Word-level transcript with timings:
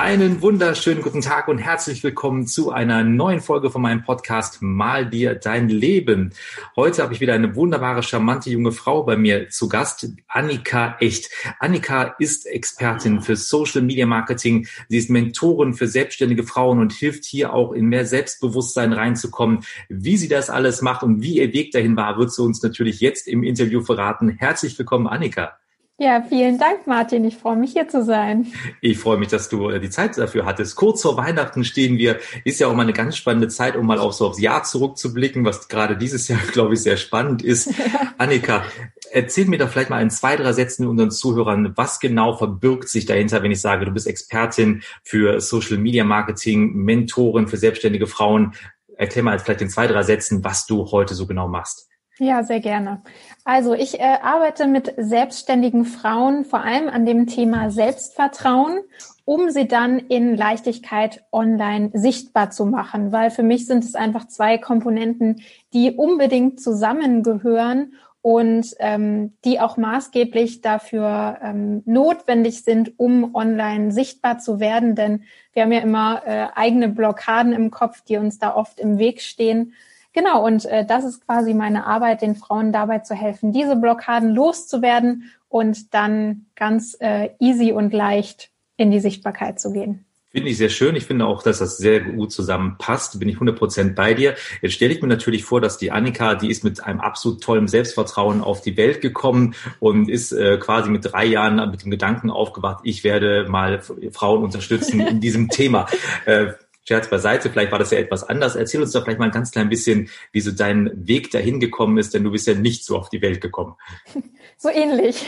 Einen 0.00 0.42
wunderschönen 0.42 1.02
guten 1.02 1.22
Tag 1.22 1.48
und 1.48 1.58
herzlich 1.58 2.04
willkommen 2.04 2.46
zu 2.46 2.70
einer 2.70 3.02
neuen 3.02 3.40
Folge 3.40 3.68
von 3.68 3.82
meinem 3.82 4.04
Podcast 4.04 4.62
Mal 4.62 5.10
dir 5.10 5.34
dein 5.34 5.68
Leben. 5.68 6.32
Heute 6.76 7.02
habe 7.02 7.14
ich 7.14 7.20
wieder 7.20 7.34
eine 7.34 7.56
wunderbare, 7.56 8.04
charmante 8.04 8.48
junge 8.48 8.70
Frau 8.70 9.02
bei 9.02 9.16
mir 9.16 9.48
zu 9.48 9.68
Gast, 9.68 10.12
Annika 10.28 10.96
Echt. 11.00 11.30
Annika 11.58 12.14
ist 12.20 12.46
Expertin 12.46 13.22
für 13.22 13.34
Social 13.34 13.82
Media 13.82 14.06
Marketing. 14.06 14.68
Sie 14.88 14.98
ist 14.98 15.10
Mentorin 15.10 15.74
für 15.74 15.88
selbstständige 15.88 16.44
Frauen 16.44 16.78
und 16.78 16.92
hilft 16.92 17.24
hier 17.24 17.52
auch 17.52 17.72
in 17.72 17.86
mehr 17.86 18.06
Selbstbewusstsein 18.06 18.92
reinzukommen. 18.92 19.64
Wie 19.88 20.16
sie 20.16 20.28
das 20.28 20.48
alles 20.48 20.80
macht 20.80 21.02
und 21.02 21.22
wie 21.22 21.38
ihr 21.38 21.52
Weg 21.52 21.72
dahin 21.72 21.96
war, 21.96 22.16
wird 22.18 22.32
sie 22.32 22.42
uns 22.44 22.62
natürlich 22.62 23.00
jetzt 23.00 23.26
im 23.26 23.42
Interview 23.42 23.80
verraten. 23.80 24.28
Herzlich 24.28 24.78
willkommen, 24.78 25.08
Annika. 25.08 25.58
Ja, 26.00 26.22
vielen 26.22 26.60
Dank, 26.60 26.86
Martin. 26.86 27.24
Ich 27.24 27.36
freue 27.36 27.56
mich, 27.56 27.72
hier 27.72 27.88
zu 27.88 28.04
sein. 28.04 28.46
Ich 28.80 28.98
freue 28.98 29.18
mich, 29.18 29.26
dass 29.26 29.48
du 29.48 29.68
äh, 29.68 29.80
die 29.80 29.90
Zeit 29.90 30.16
dafür 30.16 30.46
hattest. 30.46 30.76
Kurz 30.76 31.02
vor 31.02 31.16
Weihnachten 31.16 31.64
stehen 31.64 31.98
wir. 31.98 32.20
Ist 32.44 32.60
ja 32.60 32.68
auch 32.68 32.74
mal 32.74 32.82
eine 32.82 32.92
ganz 32.92 33.16
spannende 33.16 33.48
Zeit, 33.48 33.74
um 33.74 33.84
mal 33.84 33.98
auf 33.98 34.14
so 34.14 34.28
aufs 34.28 34.40
Jahr 34.40 34.62
zurückzublicken, 34.62 35.44
was 35.44 35.66
gerade 35.66 35.96
dieses 35.96 36.28
Jahr, 36.28 36.38
glaube 36.52 36.74
ich, 36.74 36.82
sehr 36.82 36.98
spannend 36.98 37.42
ist. 37.42 37.74
Annika, 38.16 38.62
erzähl 39.10 39.46
mir 39.46 39.58
doch 39.58 39.70
vielleicht 39.70 39.90
mal 39.90 40.00
in 40.00 40.10
zwei, 40.10 40.36
drei 40.36 40.52
Sätzen 40.52 40.86
unseren 40.86 41.10
Zuhörern, 41.10 41.76
was 41.76 41.98
genau 41.98 42.36
verbirgt 42.36 42.88
sich 42.88 43.04
dahinter, 43.04 43.42
wenn 43.42 43.50
ich 43.50 43.60
sage, 43.60 43.84
du 43.84 43.90
bist 43.90 44.06
Expertin 44.06 44.84
für 45.02 45.40
Social 45.40 45.78
Media 45.78 46.04
Marketing, 46.04 46.74
Mentorin 46.74 47.48
für 47.48 47.56
selbstständige 47.56 48.06
Frauen. 48.06 48.54
Erklär 48.96 49.24
mal 49.24 49.38
vielleicht 49.40 49.62
in 49.62 49.68
zwei, 49.68 49.88
drei 49.88 50.04
Sätzen, 50.04 50.44
was 50.44 50.64
du 50.64 50.92
heute 50.92 51.16
so 51.16 51.26
genau 51.26 51.48
machst. 51.48 51.88
Ja, 52.20 52.42
sehr 52.42 52.60
gerne. 52.60 53.02
Also 53.48 53.72
ich 53.72 53.98
äh, 53.98 54.18
arbeite 54.20 54.66
mit 54.66 54.92
selbstständigen 54.98 55.86
Frauen 55.86 56.44
vor 56.44 56.60
allem 56.60 56.90
an 56.90 57.06
dem 57.06 57.26
Thema 57.26 57.70
Selbstvertrauen, 57.70 58.80
um 59.24 59.48
sie 59.48 59.66
dann 59.66 59.98
in 59.98 60.36
Leichtigkeit 60.36 61.24
online 61.32 61.90
sichtbar 61.94 62.50
zu 62.50 62.66
machen, 62.66 63.10
weil 63.10 63.30
für 63.30 63.42
mich 63.42 63.66
sind 63.66 63.84
es 63.84 63.94
einfach 63.94 64.28
zwei 64.28 64.58
Komponenten, 64.58 65.40
die 65.72 65.92
unbedingt 65.92 66.60
zusammengehören 66.60 67.94
und 68.20 68.74
ähm, 68.80 69.32
die 69.46 69.60
auch 69.60 69.78
maßgeblich 69.78 70.60
dafür 70.60 71.38
ähm, 71.42 71.82
notwendig 71.86 72.64
sind, 72.64 72.98
um 73.00 73.34
online 73.34 73.92
sichtbar 73.92 74.40
zu 74.40 74.60
werden. 74.60 74.94
Denn 74.94 75.22
wir 75.54 75.62
haben 75.62 75.72
ja 75.72 75.80
immer 75.80 76.22
äh, 76.26 76.48
eigene 76.54 76.90
Blockaden 76.90 77.54
im 77.54 77.70
Kopf, 77.70 78.02
die 78.02 78.18
uns 78.18 78.38
da 78.38 78.54
oft 78.54 78.78
im 78.78 78.98
Weg 78.98 79.22
stehen. 79.22 79.72
Genau, 80.18 80.44
und 80.44 80.64
äh, 80.64 80.84
das 80.84 81.04
ist 81.04 81.24
quasi 81.24 81.54
meine 81.54 81.86
Arbeit, 81.86 82.22
den 82.22 82.34
Frauen 82.34 82.72
dabei 82.72 82.98
zu 82.98 83.14
helfen, 83.14 83.52
diese 83.52 83.76
Blockaden 83.76 84.34
loszuwerden 84.34 85.30
und 85.48 85.94
dann 85.94 86.46
ganz 86.56 86.96
äh, 86.98 87.30
easy 87.38 87.70
und 87.70 87.92
leicht 87.92 88.50
in 88.76 88.90
die 88.90 88.98
Sichtbarkeit 88.98 89.60
zu 89.60 89.72
gehen. 89.72 90.06
Finde 90.32 90.50
ich 90.50 90.56
sehr 90.56 90.70
schön. 90.70 90.96
Ich 90.96 91.04
finde 91.04 91.26
auch, 91.26 91.44
dass 91.44 91.60
das 91.60 91.76
sehr 91.78 92.00
gut 92.00 92.32
zusammenpasst. 92.32 93.20
Bin 93.20 93.28
ich 93.28 93.36
100 93.36 93.56
Prozent 93.56 93.94
bei 93.94 94.12
dir. 94.12 94.34
Jetzt 94.60 94.74
stelle 94.74 94.92
ich 94.92 95.00
mir 95.00 95.06
natürlich 95.06 95.44
vor, 95.44 95.60
dass 95.60 95.78
die 95.78 95.92
Annika, 95.92 96.34
die 96.34 96.50
ist 96.50 96.64
mit 96.64 96.82
einem 96.82 96.98
absolut 96.98 97.40
tollen 97.40 97.68
Selbstvertrauen 97.68 98.40
auf 98.40 98.60
die 98.60 98.76
Welt 98.76 99.00
gekommen 99.00 99.54
und 99.78 100.08
ist 100.08 100.32
äh, 100.32 100.58
quasi 100.58 100.90
mit 100.90 101.04
drei 101.12 101.26
Jahren 101.26 101.70
mit 101.70 101.84
dem 101.84 101.92
Gedanken 101.92 102.30
aufgewacht, 102.30 102.80
ich 102.82 103.04
werde 103.04 103.46
mal 103.48 103.82
Frauen 104.10 104.42
unterstützen 104.42 104.98
in 104.98 105.20
diesem 105.20 105.48
Thema. 105.48 105.86
Äh, 106.26 106.54
Scherz 106.88 107.10
beiseite, 107.10 107.50
vielleicht 107.50 107.70
war 107.70 107.78
das 107.78 107.90
ja 107.90 107.98
etwas 107.98 108.26
anders. 108.26 108.56
Erzähl 108.56 108.80
uns 108.80 108.92
doch 108.92 109.04
vielleicht 109.04 109.18
mal 109.18 109.26
ein 109.26 109.30
ganz 109.30 109.50
klein 109.50 109.68
bisschen, 109.68 110.08
wie 110.32 110.40
so 110.40 110.52
dein 110.52 110.90
Weg 111.06 111.30
dahin 111.30 111.60
gekommen 111.60 111.98
ist, 111.98 112.14
denn 112.14 112.24
du 112.24 112.30
bist 112.30 112.46
ja 112.46 112.54
nicht 112.54 112.82
so 112.82 112.96
auf 112.96 113.10
die 113.10 113.20
Welt 113.20 113.42
gekommen. 113.42 113.74
So 114.60 114.70
ähnlich. 114.70 115.24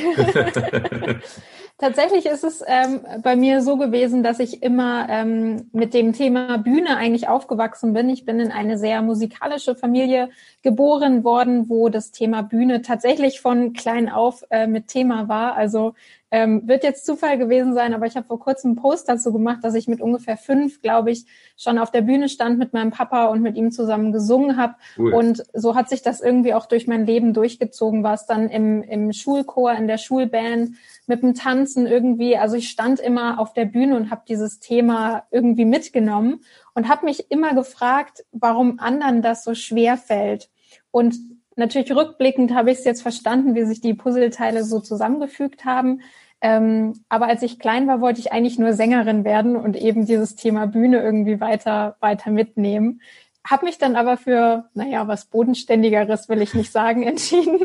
Tatsächlich 1.79 2.27
ist 2.27 2.43
es 2.43 2.65
ähm, 2.67 3.01
bei 3.23 3.37
mir 3.37 3.63
so 3.63 3.77
gewesen, 3.77 4.25
dass 4.25 4.41
ich 4.41 4.61
immer 4.61 5.07
ähm, 5.09 5.71
mit 5.73 5.95
dem 5.95 6.13
Thema 6.13 6.59
Bühne 6.59 6.97
eigentlich 6.97 7.29
aufgewachsen 7.29 7.93
bin. 7.93 8.11
Ich 8.11 8.25
bin 8.25 8.41
in 8.41 8.51
eine 8.51 8.77
sehr 8.77 9.03
musikalische 9.03 9.77
Familie 9.77 10.31
geboren 10.63 11.23
worden, 11.23 11.69
wo 11.69 11.91
das 11.91 12.11
Thema 12.11 12.43
Bühne 12.43 12.83
tatsächlich 12.83 13.41
von 13.41 13.73
klein 13.73 14.09
auf 14.09 14.43
äh, 14.51 14.67
mit 14.67 14.89
Thema 14.89 15.29
war. 15.29 15.55
Also 15.55 15.95
ähm, 16.31 16.69
wird 16.69 16.85
jetzt 16.85 17.05
Zufall 17.05 17.39
gewesen 17.39 17.75
sein, 17.75 17.93
aber 17.93 18.07
ich 18.07 18.17
habe 18.17 18.27
vor 18.27 18.39
kurzem 18.39 18.71
einen 18.71 18.77
Post 18.77 19.09
dazu 19.09 19.33
gemacht, 19.33 19.59
dass 19.63 19.75
ich 19.75 19.89
mit 19.89 20.01
ungefähr 20.01 20.37
fünf, 20.37 20.81
glaube 20.81 21.11
ich, 21.11 21.27
schon 21.57 21.79
auf 21.79 21.91
der 21.91 22.03
Bühne 22.03 22.29
stand 22.29 22.59
mit 22.59 22.73
meinem 22.73 22.93
Papa 22.93 23.27
und 23.27 23.43
mit 23.43 23.57
ihm 23.57 23.73
zusammen 23.73 24.13
gesungen 24.13 24.57
habe. 24.57 24.77
Cool. 24.97 25.13
Und 25.13 25.45
so 25.53 25.75
hat 25.75 25.89
sich 25.89 26.03
das 26.03 26.21
irgendwie 26.21 26.55
auch 26.55 26.67
durch 26.67 26.87
mein 26.87 27.05
Leben 27.05 27.35
durchgezogen, 27.35 28.05
war 28.05 28.15
es 28.15 28.27
dann 28.27 28.49
im, 28.49 28.83
im 28.83 29.13
Schulchor, 29.13 29.73
in 29.73 29.89
der 29.89 29.99
Schulband, 29.99 30.77
mit 31.07 31.23
dem 31.23 31.35
Tanzen 31.35 31.87
irgendwie. 31.87 32.37
Also 32.37 32.57
ich 32.57 32.71
stand 32.71 33.01
immer 33.01 33.41
auf 33.41 33.53
der 33.53 33.65
Bühne 33.65 33.97
und 33.97 34.11
habe 34.11 34.23
dieses 34.29 34.61
Thema 34.61 35.25
irgendwie 35.33 35.65
mitgenommen 35.65 36.43
und 36.75 36.89
habe 36.89 37.07
mich 37.07 37.31
immer 37.31 37.55
gefragt, 37.55 38.25
warum 38.31 38.79
anderen 38.79 39.21
das 39.21 39.43
so 39.43 39.55
schwer 39.55 39.97
fällt. 39.97 40.49
Und 40.93 41.17
natürlich 41.61 41.95
rückblickend 41.95 42.53
habe 42.55 42.73
ich 42.73 42.79
es 42.79 42.85
jetzt 42.85 43.03
verstanden, 43.03 43.55
wie 43.55 43.65
sich 43.65 43.81
die 43.81 43.95
Puzzleteile 43.95 44.65
so 44.65 44.81
zusammengefügt 44.81 45.65
haben. 45.65 46.01
Ähm, 46.41 47.05
aber 47.09 47.27
als 47.27 47.43
ich 47.43 47.59
klein 47.59 47.87
war, 47.87 48.01
wollte 48.01 48.21
ich 48.21 48.33
eigentlich 48.33 48.59
nur 48.59 48.73
Sängerin 48.73 49.25
werden 49.25 49.57
und 49.57 49.77
eben 49.77 50.07
dieses 50.07 50.35
Thema 50.37 50.67
Bühne 50.67 51.01
irgendwie 51.01 51.41
weiter, 51.41 51.97
weiter 52.01 52.31
mitnehmen. 52.31 53.03
Hab 53.49 53.63
mich 53.63 53.79
dann 53.79 53.95
aber 53.95 54.17
für, 54.17 54.69
naja, 54.75 55.07
was 55.07 55.27
Bodenständigeres 55.27 56.29
will 56.29 56.43
ich 56.43 56.55
nicht 56.55 56.73
sagen, 56.73 57.03
entschieden. 57.05 57.61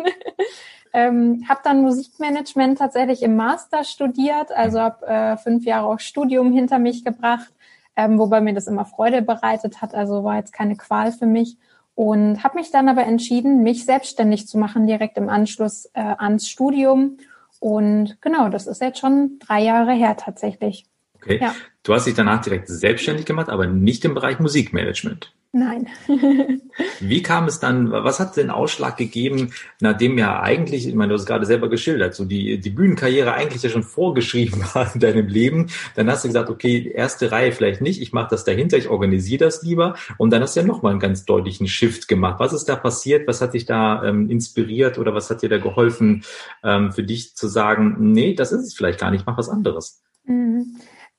ähm, 0.94 1.46
habe 1.48 1.62
dann 1.64 1.82
Musikmanagement 1.82 2.78
tatsächlich 2.78 3.24
im 3.24 3.36
Master 3.36 3.84
studiert, 3.84 4.52
also 4.52 4.80
habe 4.80 5.08
äh, 5.08 5.38
fünf 5.38 5.66
Jahre 5.66 5.88
auch 5.88 6.00
Studium 6.00 6.52
hinter 6.52 6.80
mich 6.80 7.06
gebracht, 7.06 7.54
ähm, 7.96 8.20
wobei 8.20 8.42
mir 8.42 8.54
das 8.54 8.68
immer 8.68 8.86
Freude 8.86 9.22
bereitet 9.22 9.82
hat, 9.82 9.96
also 9.96 10.24
war 10.26 10.36
jetzt 10.36 10.54
keine 10.54 10.76
Qual 10.76 11.14
für 11.14 11.26
mich 11.26 11.58
und 11.96 12.44
habe 12.44 12.60
mich 12.60 12.72
dann 12.72 12.90
aber 12.90 13.04
entschieden, 13.06 13.64
mich 13.64 13.86
selbstständig 13.86 14.48
zu 14.48 14.58
machen 14.58 14.86
direkt 14.86 15.18
im 15.18 15.30
Anschluss 15.30 15.86
äh, 15.94 16.02
ans 16.02 16.48
Studium 16.48 17.18
und 17.60 18.22
genau, 18.22 18.50
das 18.50 18.68
ist 18.68 18.82
jetzt 18.82 19.00
schon 19.00 19.40
drei 19.40 19.64
Jahre 19.64 19.94
her 19.94 20.18
tatsächlich. 20.18 20.86
Okay. 21.26 21.40
Ja. 21.42 21.56
Du 21.84 21.94
hast 21.94 22.06
dich 22.06 22.14
danach 22.14 22.42
direkt 22.42 22.68
selbstständig 22.68 23.26
gemacht, 23.26 23.50
aber 23.50 23.68
nicht 23.68 24.06
im 24.06 24.14
Bereich 24.14 24.40
Musikmanagement. 24.40 25.34
Nein. 25.52 25.88
Wie 27.00 27.22
kam 27.22 27.46
es 27.46 27.62
dann, 27.62 27.90
was 27.90 28.20
hat 28.20 28.36
den 28.36 28.50
Ausschlag 28.50 28.98
gegeben, 28.98 29.52
nachdem 29.80 30.18
ja 30.18 30.42
eigentlich, 30.42 30.86
ich 30.86 30.94
meine, 30.96 31.10
du 31.10 31.14
hast 31.14 31.22
es 31.22 31.28
gerade 31.28 31.46
selber 31.46 31.70
geschildert, 31.70 32.14
so 32.14 32.26
die, 32.26 32.60
die 32.60 32.70
Bühnenkarriere 32.72 33.34
eigentlich 33.34 33.64
ja 33.64 33.70
schon 33.70 33.84
vorgeschrieben 33.84 34.62
war 34.74 34.94
in 34.94 35.00
deinem 35.00 35.28
Leben. 35.28 35.68
Dann 35.96 36.12
hast 36.12 36.26
du 36.26 36.28
gesagt, 36.28 36.50
okay, 36.50 36.92
erste 36.94 37.32
Reihe 37.32 37.54
vielleicht 37.54 37.80
nicht, 37.80 38.02
ich 38.02 38.12
mache 38.12 38.28
das 38.32 38.44
dahinter, 38.44 38.78
ich 38.78 38.90
organisiere 38.90 39.46
das 39.46 39.64
lieber. 39.64 39.96
Und 40.18 40.32
dann 40.32 40.42
hast 40.42 40.58
du 40.58 40.60
ja 40.60 40.66
nochmal 40.66 40.92
einen 40.92 41.00
ganz 41.00 41.24
deutlichen 41.24 41.70
Shift 41.70 42.10
gemacht. 42.10 42.36
Was 42.40 42.52
ist 42.52 42.66
da 42.66 42.76
passiert? 42.76 43.26
Was 43.26 43.40
hat 43.40 43.54
dich 43.54 43.66
da 43.66 44.04
ähm, 44.04 44.30
inspiriert 44.30 44.98
oder 44.98 45.14
was 45.14 45.30
hat 45.30 45.42
dir 45.42 45.50
da 45.50 45.58
geholfen, 45.58 46.26
ähm, 46.66 46.92
für 46.92 47.04
dich 47.04 47.34
zu 47.38 47.48
sagen, 47.48 47.96
nee, 48.12 48.34
das 48.34 48.52
ist 48.52 48.66
es 48.66 48.74
vielleicht 48.74 49.00
gar 49.00 49.10
nicht, 49.12 49.26
mach 49.26 49.38
was 49.38 49.48
anderes? 49.48 50.02
Mhm. 50.26 50.76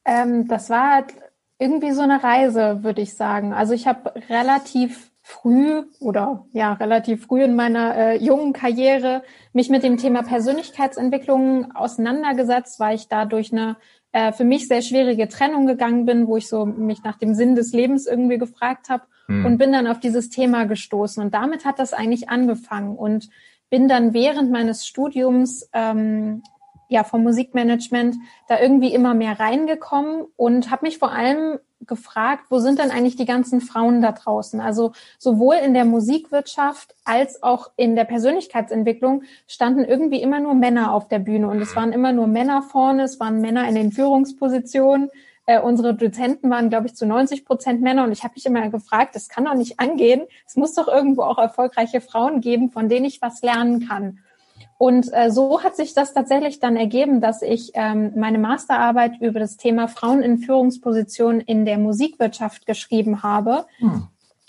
Ähm, 0.06 0.48
das 0.48 0.70
war 0.70 0.94
halt 0.94 1.06
irgendwie 1.58 1.92
so 1.92 2.02
eine 2.02 2.22
Reise, 2.22 2.82
würde 2.82 3.02
ich 3.02 3.14
sagen. 3.14 3.52
Also 3.52 3.74
ich 3.74 3.86
habe 3.86 4.14
relativ 4.28 5.10
früh 5.22 5.82
oder 5.98 6.46
ja 6.52 6.74
relativ 6.74 7.26
früh 7.26 7.42
in 7.42 7.56
meiner 7.56 7.96
äh, 7.96 8.16
jungen 8.16 8.52
Karriere 8.52 9.24
mich 9.52 9.68
mit 9.70 9.82
dem 9.82 9.96
Thema 9.96 10.22
Persönlichkeitsentwicklung 10.22 11.74
auseinandergesetzt, 11.74 12.78
weil 12.78 12.94
ich 12.94 13.08
da 13.08 13.24
durch 13.24 13.52
eine 13.52 13.76
äh, 14.12 14.32
für 14.32 14.44
mich 14.44 14.68
sehr 14.68 14.82
schwierige 14.82 15.28
Trennung 15.28 15.66
gegangen 15.66 16.06
bin, 16.06 16.28
wo 16.28 16.36
ich 16.36 16.48
so 16.48 16.64
mich 16.64 17.02
nach 17.02 17.18
dem 17.18 17.34
Sinn 17.34 17.56
des 17.56 17.72
Lebens 17.72 18.06
irgendwie 18.06 18.38
gefragt 18.38 18.88
habe 18.88 19.02
hm. 19.26 19.44
und 19.44 19.58
bin 19.58 19.72
dann 19.72 19.88
auf 19.88 19.98
dieses 19.98 20.30
Thema 20.30 20.64
gestoßen. 20.64 21.22
Und 21.22 21.34
damit 21.34 21.64
hat 21.64 21.80
das 21.80 21.92
eigentlich 21.92 22.28
angefangen 22.28 22.96
und 22.96 23.28
bin 23.68 23.88
dann 23.88 24.14
während 24.14 24.52
meines 24.52 24.86
Studiums 24.86 25.68
ähm, 25.72 26.44
ja 26.88 27.04
vom 27.04 27.22
Musikmanagement 27.22 28.16
da 28.48 28.60
irgendwie 28.60 28.94
immer 28.94 29.14
mehr 29.14 29.38
reingekommen 29.38 30.24
und 30.36 30.70
habe 30.70 30.86
mich 30.86 30.98
vor 30.98 31.12
allem 31.12 31.58
gefragt, 31.80 32.44
wo 32.48 32.58
sind 32.58 32.78
denn 32.78 32.90
eigentlich 32.90 33.16
die 33.16 33.26
ganzen 33.26 33.60
Frauen 33.60 34.00
da 34.00 34.12
draußen? 34.12 34.60
Also 34.60 34.92
sowohl 35.18 35.56
in 35.56 35.74
der 35.74 35.84
Musikwirtschaft 35.84 36.94
als 37.04 37.42
auch 37.42 37.70
in 37.76 37.96
der 37.96 38.04
Persönlichkeitsentwicklung 38.04 39.24
standen 39.46 39.84
irgendwie 39.84 40.22
immer 40.22 40.40
nur 40.40 40.54
Männer 40.54 40.94
auf 40.94 41.08
der 41.08 41.18
Bühne 41.18 41.48
und 41.48 41.60
es 41.60 41.76
waren 41.76 41.92
immer 41.92 42.12
nur 42.12 42.26
Männer 42.26 42.62
vorne, 42.62 43.02
es 43.02 43.20
waren 43.20 43.40
Männer 43.40 43.68
in 43.68 43.74
den 43.74 43.92
Führungspositionen 43.92 45.10
Äh, 45.48 45.60
unsere 45.60 45.94
Dozenten 45.94 46.50
waren, 46.50 46.70
glaube 46.70 46.88
ich, 46.88 46.96
zu 46.96 47.06
90 47.06 47.44
Prozent 47.44 47.80
Männer 47.80 48.02
und 48.02 48.10
ich 48.10 48.24
habe 48.24 48.34
mich 48.34 48.46
immer 48.46 48.68
gefragt, 48.68 49.14
das 49.14 49.28
kann 49.28 49.44
doch 49.44 49.54
nicht 49.54 49.78
angehen. 49.78 50.22
Es 50.44 50.56
muss 50.56 50.74
doch 50.74 50.88
irgendwo 50.88 51.22
auch 51.22 51.38
erfolgreiche 51.38 52.00
Frauen 52.00 52.40
geben, 52.40 52.72
von 52.72 52.88
denen 52.88 53.06
ich 53.06 53.22
was 53.22 53.42
lernen 53.42 53.86
kann. 53.86 54.18
Und 54.78 55.10
äh, 55.12 55.30
so 55.30 55.62
hat 55.62 55.74
sich 55.74 55.94
das 55.94 56.12
tatsächlich 56.12 56.60
dann 56.60 56.76
ergeben, 56.76 57.20
dass 57.20 57.40
ich 57.42 57.70
ähm, 57.74 58.12
meine 58.14 58.38
Masterarbeit 58.38 59.20
über 59.20 59.40
das 59.40 59.56
Thema 59.56 59.88
Frauen 59.88 60.22
in 60.22 60.38
Führungspositionen 60.38 61.40
in 61.40 61.64
der 61.64 61.78
Musikwirtschaft 61.78 62.66
geschrieben 62.66 63.22
habe, 63.22 63.64
hm. 63.78 64.08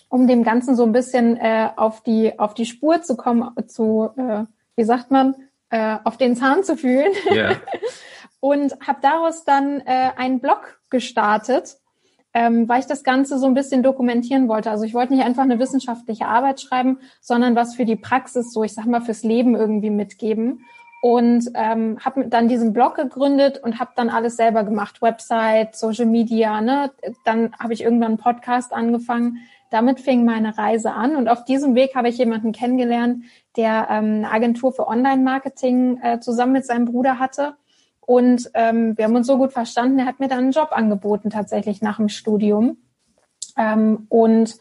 um 0.09 0.27
dem 0.27 0.43
Ganzen 0.43 0.75
so 0.75 0.83
ein 0.83 0.91
bisschen 0.91 1.37
äh, 1.37 1.69
auf 1.75 2.01
die 2.01 2.37
auf 2.39 2.53
die 2.53 2.65
Spur 2.65 3.01
zu 3.01 3.15
kommen, 3.15 3.51
zu 3.67 4.09
äh, 4.17 4.43
wie 4.75 4.83
sagt 4.83 5.11
man, 5.11 5.35
äh, 5.69 5.97
auf 6.03 6.17
den 6.17 6.35
Zahn 6.35 6.63
zu 6.63 6.75
fühlen. 6.75 7.11
Yeah. 7.31 7.55
Und 8.39 8.77
habe 8.85 8.99
daraus 9.01 9.45
dann 9.45 9.81
äh, 9.81 10.11
einen 10.15 10.39
Blog 10.39 10.79
gestartet, 10.89 11.77
ähm, 12.33 12.67
weil 12.67 12.79
ich 12.79 12.85
das 12.85 13.03
Ganze 13.03 13.39
so 13.39 13.47
ein 13.47 13.53
bisschen 13.53 13.83
dokumentieren 13.83 14.47
wollte. 14.47 14.69
Also 14.69 14.83
ich 14.83 14.93
wollte 14.93 15.13
nicht 15.13 15.25
einfach 15.25 15.43
eine 15.43 15.59
wissenschaftliche 15.59 16.27
Arbeit 16.27 16.61
schreiben, 16.61 16.99
sondern 17.21 17.55
was 17.55 17.75
für 17.75 17.85
die 17.85 17.95
Praxis, 17.95 18.53
so 18.53 18.63
ich 18.63 18.73
sag 18.73 18.85
mal 18.85 19.01
fürs 19.01 19.23
Leben 19.23 19.55
irgendwie 19.55 19.89
mitgeben. 19.89 20.63
Und 21.01 21.51
ähm, 21.53 21.99
habe 22.03 22.27
dann 22.27 22.47
diesen 22.47 22.73
Blog 22.73 22.95
gegründet 22.95 23.61
und 23.63 23.79
habe 23.79 23.91
dann 23.95 24.09
alles 24.09 24.35
selber 24.35 24.63
gemacht, 24.63 25.01
Website, 25.01 25.75
Social 25.75 26.07
Media. 26.07 26.59
Ne? 26.59 26.91
Dann 27.23 27.53
habe 27.59 27.73
ich 27.73 27.83
irgendwann 27.83 28.09
einen 28.09 28.17
Podcast 28.17 28.73
angefangen. 28.73 29.37
Damit 29.69 29.99
fing 29.99 30.25
meine 30.25 30.57
Reise 30.57 30.93
an 30.93 31.15
und 31.15 31.27
auf 31.27 31.43
diesem 31.43 31.75
Weg 31.75 31.93
habe 31.95 32.09
ich 32.09 32.17
jemanden 32.17 32.51
kennengelernt, 32.51 33.25
der 33.57 33.87
ähm, 33.89 34.05
eine 34.05 34.31
Agentur 34.31 34.71
für 34.71 34.87
Online-Marketing 34.87 35.99
äh, 36.01 36.19
zusammen 36.19 36.53
mit 36.53 36.65
seinem 36.65 36.85
Bruder 36.85 37.19
hatte 37.19 37.55
und 38.07 38.49
ähm, 38.53 38.97
wir 38.97 39.03
haben 39.03 39.17
uns 39.17 39.27
so 39.27 39.37
gut 39.37 39.51
verstanden, 39.51 39.99
er 39.99 40.05
hat 40.05 40.21
mir 40.21 40.29
dann 40.29 40.39
einen 40.39 40.51
Job 40.51 40.69
angeboten, 40.71 41.29
tatsächlich 41.29 41.81
nach 41.81 41.97
dem 41.97 42.07
Studium. 42.07 42.77
Ähm, 43.57 44.07
und 44.07 44.55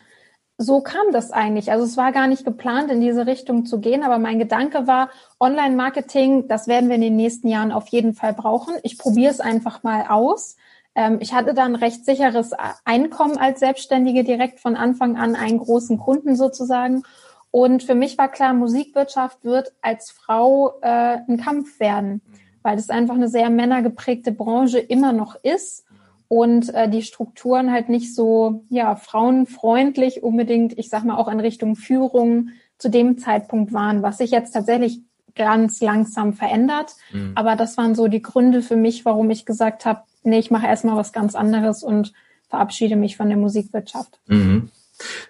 so 0.59 0.81
kam 0.81 1.13
das 1.13 1.31
eigentlich. 1.31 1.71
Also 1.71 1.85
es 1.85 1.97
war 1.97 2.11
gar 2.11 2.27
nicht 2.27 2.45
geplant, 2.45 2.91
in 2.91 3.01
diese 3.01 3.29
Richtung 3.29 3.65
zu 3.65 3.79
gehen, 3.79 4.03
aber 4.03 4.19
mein 4.19 4.41
Gedanke 4.41 4.89
war, 4.89 5.11
Online-Marketing, 5.39 6.49
das 6.49 6.67
werden 6.67 6.89
wir 6.89 6.97
in 6.97 7.03
den 7.03 7.15
nächsten 7.15 7.47
Jahren 7.47 7.71
auf 7.71 7.87
jeden 7.87 8.15
Fall 8.15 8.35
brauchen. 8.35 8.75
Ich 8.83 8.99
probiere 8.99 9.31
es 9.31 9.39
einfach 9.39 9.85
mal 9.85 10.07
aus. 10.09 10.57
Ähm, 10.97 11.19
ich 11.21 11.33
hatte 11.33 11.55
dann 11.55 11.77
recht 11.77 12.05
sicheres 12.05 12.51
Einkommen 12.85 13.39
als 13.39 13.61
Selbstständige 13.61 14.25
direkt 14.25 14.59
von 14.59 14.75
Anfang 14.75 15.17
an 15.17 15.37
einen 15.37 15.59
großen 15.59 15.99
Kunden 15.99 16.35
sozusagen. 16.35 17.05
Und 17.53 17.85
für 17.85 17.95
mich 17.95 18.19
war 18.19 18.29
klar, 18.29 18.55
Musikwirtschaft 18.55 19.45
wird 19.45 19.73
als 19.83 20.11
Frau 20.11 20.81
äh, 20.83 21.19
ein 21.29 21.37
Kampf 21.37 21.79
werden 21.79 22.23
weil 22.67 22.79
es 22.79 22.91
einfach 22.91 23.15
eine 23.15 23.29
sehr 23.29 23.49
männergeprägte 23.49 24.33
Branche 24.33 24.81
immer 24.81 25.13
noch 25.13 25.37
ist 25.45 25.85
und 26.27 26.75
äh, 26.75 26.91
die 26.91 27.03
Strukturen 27.03 27.71
halt 27.71 27.89
nicht 27.89 28.13
so 28.13 28.65
ja 28.71 28.97
frauenfreundlich 28.97 30.25
unbedingt, 30.25 30.77
ich 30.77 30.89
sag 30.89 31.05
mal 31.05 31.17
auch 31.17 31.29
in 31.29 31.39
Richtung 31.39 31.77
Führung 31.77 32.49
zu 32.77 32.91
dem 32.91 33.19
Zeitpunkt 33.19 33.73
waren, 33.73 34.03
was 34.03 34.19
sich 34.19 34.33
jetzt 34.33 34.51
tatsächlich 34.51 35.01
ganz 35.37 35.81
langsam 35.81 36.33
verändert. 36.33 36.97
Mhm. 37.13 37.35
Aber 37.37 37.55
das 37.55 37.77
waren 37.77 37.95
so 37.95 38.09
die 38.09 38.23
Gründe 38.23 38.63
für 38.63 38.75
mich, 38.75 39.05
warum 39.05 39.31
ich 39.31 39.47
gesagt 39.47 39.87
habe, 39.87 40.01
nee, 40.25 40.41
ich 40.41 40.51
mache 40.51 40.67
erstmal 40.67 40.97
was 40.97 41.13
ganz 41.13 41.37
anderes 41.37 41.85
und 41.85 42.15
verabschiede 42.49 42.97
mich 42.97 43.17
von 43.17 43.29
der 43.29 43.39
Musikwirtschaft. 43.39 44.19
Mhm. 44.27 44.71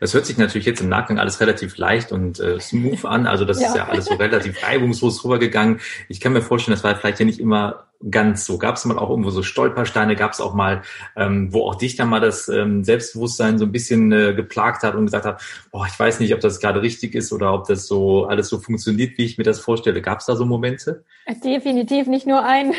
Das 0.00 0.14
hört 0.14 0.26
sich 0.26 0.38
natürlich 0.38 0.66
jetzt 0.66 0.80
im 0.80 0.88
Nachgang 0.88 1.18
alles 1.18 1.40
relativ 1.40 1.76
leicht 1.76 2.12
und 2.12 2.38
äh, 2.38 2.60
smooth 2.60 3.04
an. 3.04 3.26
Also 3.26 3.44
das 3.44 3.60
ja. 3.60 3.68
ist 3.68 3.76
ja 3.76 3.88
alles 3.88 4.06
so 4.06 4.14
relativ 4.14 4.62
reibungslos 4.66 5.24
rübergegangen. 5.24 5.80
Ich 6.08 6.20
kann 6.20 6.32
mir 6.32 6.42
vorstellen, 6.42 6.74
das 6.76 6.84
war 6.84 6.94
vielleicht 6.96 7.20
ja 7.20 7.26
nicht 7.26 7.40
immer 7.40 7.86
ganz 8.10 8.44
so. 8.44 8.58
Gab 8.58 8.76
es 8.76 8.84
mal 8.84 8.98
auch 8.98 9.10
irgendwo 9.10 9.31
so 9.31 9.43
Stolpersteine? 9.43 10.16
Gab 10.16 10.32
es 10.32 10.40
auch 10.40 10.54
mal, 10.54 10.82
ähm, 11.16 11.52
wo 11.52 11.66
auch 11.66 11.75
dich 11.75 11.96
dann 11.96 12.08
mal 12.08 12.20
das 12.20 12.48
ähm, 12.48 12.84
Selbstbewusstsein 12.84 13.58
so 13.58 13.64
ein 13.64 13.72
bisschen 13.72 14.12
äh, 14.12 14.34
geplagt 14.34 14.82
hat 14.82 14.94
und 14.94 15.06
gesagt 15.06 15.25
hat, 15.25 15.43
boah, 15.70 15.87
ich 15.87 15.98
weiß 15.98 16.20
nicht, 16.20 16.34
ob 16.34 16.40
das 16.40 16.60
gerade 16.60 16.82
richtig 16.82 17.14
ist 17.14 17.32
oder 17.32 17.52
ob 17.54 17.66
das 17.66 17.87
so 17.87 18.26
alles 18.26 18.48
so 18.48 18.58
funktioniert, 18.58 19.19
wie 19.19 19.25
ich 19.25 19.38
mir 19.38 19.44
das 19.44 19.60
vorstelle. 19.60 20.02
Gab 20.02 20.20
es 20.20 20.26
da 20.26 20.37
so 20.37 20.44
Momente? 20.44 21.04
Definitiv 21.44 22.06
nicht 22.06 22.26
nur 22.26 22.44
ein. 22.44 22.72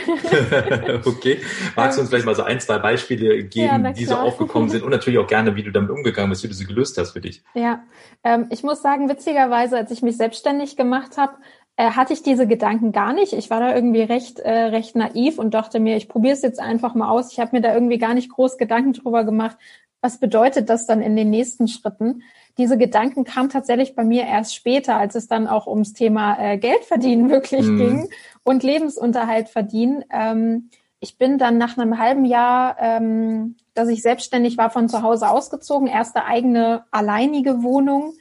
okay. 1.05 1.39
Magst 1.75 1.97
du 1.97 2.01
uns 2.01 2.09
vielleicht 2.09 2.25
mal 2.25 2.35
so 2.35 2.43
ein, 2.43 2.59
zwei 2.59 2.79
Beispiele 2.79 3.43
geben, 3.43 3.85
ja, 3.85 3.91
die 3.91 4.05
so 4.05 4.15
aufgekommen 4.15 4.69
sind 4.69 4.83
und 4.85 4.91
natürlich 4.91 5.19
auch 5.19 5.27
gerne, 5.27 5.55
wie 5.55 5.63
du 5.63 5.71
damit 5.71 5.89
umgegangen 5.89 6.29
bist, 6.29 6.43
wie 6.43 6.47
du 6.47 6.53
sie 6.53 6.65
gelöst 6.65 6.97
hast 6.97 7.11
für 7.11 7.21
dich? 7.21 7.43
Ja, 7.53 7.83
ähm, 8.23 8.47
ich 8.49 8.63
muss 8.63 8.81
sagen, 8.81 9.09
witzigerweise, 9.09 9.77
als 9.77 9.91
ich 9.91 10.01
mich 10.01 10.17
selbstständig 10.17 10.77
gemacht 10.77 11.17
habe, 11.17 11.33
äh, 11.77 11.91
hatte 11.91 12.11
ich 12.11 12.23
diese 12.23 12.47
Gedanken 12.47 12.91
gar 12.91 13.13
nicht. 13.13 13.33
Ich 13.33 13.49
war 13.49 13.59
da 13.59 13.73
irgendwie 13.73 14.01
recht, 14.01 14.39
äh, 14.39 14.51
recht 14.51 14.95
naiv 14.95 15.37
und 15.39 15.53
dachte 15.53 15.79
mir, 15.79 15.95
ich 15.95 16.09
probiere 16.09 16.33
es 16.33 16.41
jetzt 16.41 16.59
einfach 16.59 16.95
mal 16.95 17.09
aus. 17.09 17.31
Ich 17.31 17.39
habe 17.39 17.55
mir 17.55 17.61
da 17.61 17.73
irgendwie 17.73 17.99
gar 17.99 18.15
nicht 18.15 18.31
groß 18.31 18.57
Gedanken 18.57 18.93
drüber 18.93 19.23
gemacht, 19.23 19.57
was 20.01 20.19
bedeutet 20.19 20.69
das 20.69 20.87
dann 20.87 21.01
in 21.01 21.15
den 21.15 21.29
nächsten 21.29 21.67
Schritten. 21.67 22.23
Diese 22.57 22.79
Gedanken 22.79 23.23
kamen 23.23 23.49
tatsächlich 23.49 23.95
bei 23.95 24.03
mir 24.03 24.25
erst 24.25 24.55
später, 24.55 24.97
als 24.97 25.13
es 25.13 25.27
dann 25.27 25.47
auch 25.47 25.67
ums 25.67 25.93
Thema 25.93 26.37
äh, 26.39 26.57
Geld 26.57 26.83
verdienen 26.83 27.29
wirklich 27.29 27.67
mhm. 27.67 27.77
ging 27.77 28.09
und 28.43 28.63
Lebensunterhalt 28.63 29.47
verdienen. 29.47 30.03
Ähm, 30.11 30.69
ich 30.99 31.19
bin 31.19 31.37
dann 31.37 31.59
nach 31.59 31.77
einem 31.77 31.99
halben 31.99 32.25
Jahr, 32.25 32.77
ähm, 32.79 33.55
dass 33.75 33.87
ich 33.89 34.01
selbstständig 34.01 34.57
war, 34.57 34.71
von 34.71 34.89
zu 34.89 35.03
Hause 35.03 35.29
ausgezogen, 35.29 35.87
erste 35.87 36.25
eigene 36.25 36.85
alleinige 36.89 37.61
Wohnung 37.61 38.13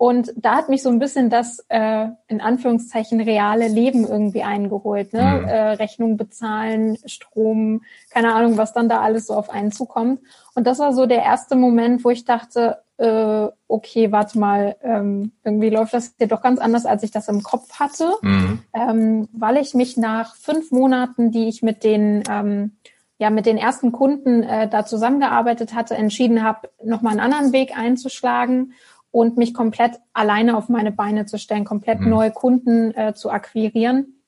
und 0.00 0.32
da 0.34 0.56
hat 0.56 0.70
mich 0.70 0.82
so 0.82 0.88
ein 0.88 0.98
bisschen 0.98 1.28
das 1.28 1.62
äh, 1.68 2.06
in 2.26 2.40
Anführungszeichen 2.40 3.20
reale 3.20 3.68
Leben 3.68 4.08
irgendwie 4.08 4.42
eingeholt. 4.42 5.12
Ne? 5.12 5.40
Mhm. 5.42 5.46
Äh, 5.46 5.72
Rechnung 5.72 6.16
bezahlen, 6.16 6.96
Strom, 7.04 7.82
keine 8.08 8.32
Ahnung, 8.32 8.56
was 8.56 8.72
dann 8.72 8.88
da 8.88 9.02
alles 9.02 9.26
so 9.26 9.34
auf 9.34 9.50
einen 9.50 9.72
zukommt. 9.72 10.20
Und 10.54 10.66
das 10.66 10.78
war 10.78 10.94
so 10.94 11.04
der 11.04 11.22
erste 11.22 11.54
Moment, 11.54 12.02
wo 12.02 12.08
ich 12.08 12.24
dachte, 12.24 12.78
äh, 12.96 13.48
okay, 13.68 14.10
warte 14.10 14.38
mal, 14.38 14.76
ähm, 14.82 15.32
irgendwie 15.44 15.68
läuft 15.68 15.92
das 15.92 16.14
hier 16.16 16.28
doch 16.28 16.40
ganz 16.40 16.60
anders, 16.60 16.86
als 16.86 17.02
ich 17.02 17.10
das 17.10 17.28
im 17.28 17.42
Kopf 17.42 17.78
hatte, 17.78 18.10
mhm. 18.22 18.62
ähm, 18.72 19.28
weil 19.34 19.58
ich 19.58 19.74
mich 19.74 19.98
nach 19.98 20.34
fünf 20.34 20.70
Monaten, 20.70 21.30
die 21.30 21.46
ich 21.46 21.60
mit 21.60 21.84
den 21.84 22.22
ähm, 22.30 22.72
ja 23.18 23.28
mit 23.28 23.44
den 23.44 23.58
ersten 23.58 23.92
Kunden 23.92 24.42
äh, 24.44 24.66
da 24.66 24.86
zusammengearbeitet 24.86 25.74
hatte, 25.74 25.94
entschieden 25.94 26.42
habe, 26.42 26.70
nochmal 26.82 27.12
einen 27.12 27.20
anderen 27.20 27.52
Weg 27.52 27.76
einzuschlagen 27.76 28.72
und 29.10 29.36
mich 29.36 29.54
komplett 29.54 29.98
alleine 30.12 30.56
auf 30.56 30.68
meine 30.68 30.92
Beine 30.92 31.26
zu 31.26 31.38
stellen, 31.38 31.64
komplett 31.64 32.00
mhm. 32.00 32.10
neue 32.10 32.30
Kunden 32.30 32.94
äh, 32.94 33.14
zu 33.14 33.30
akquirieren. 33.30 34.20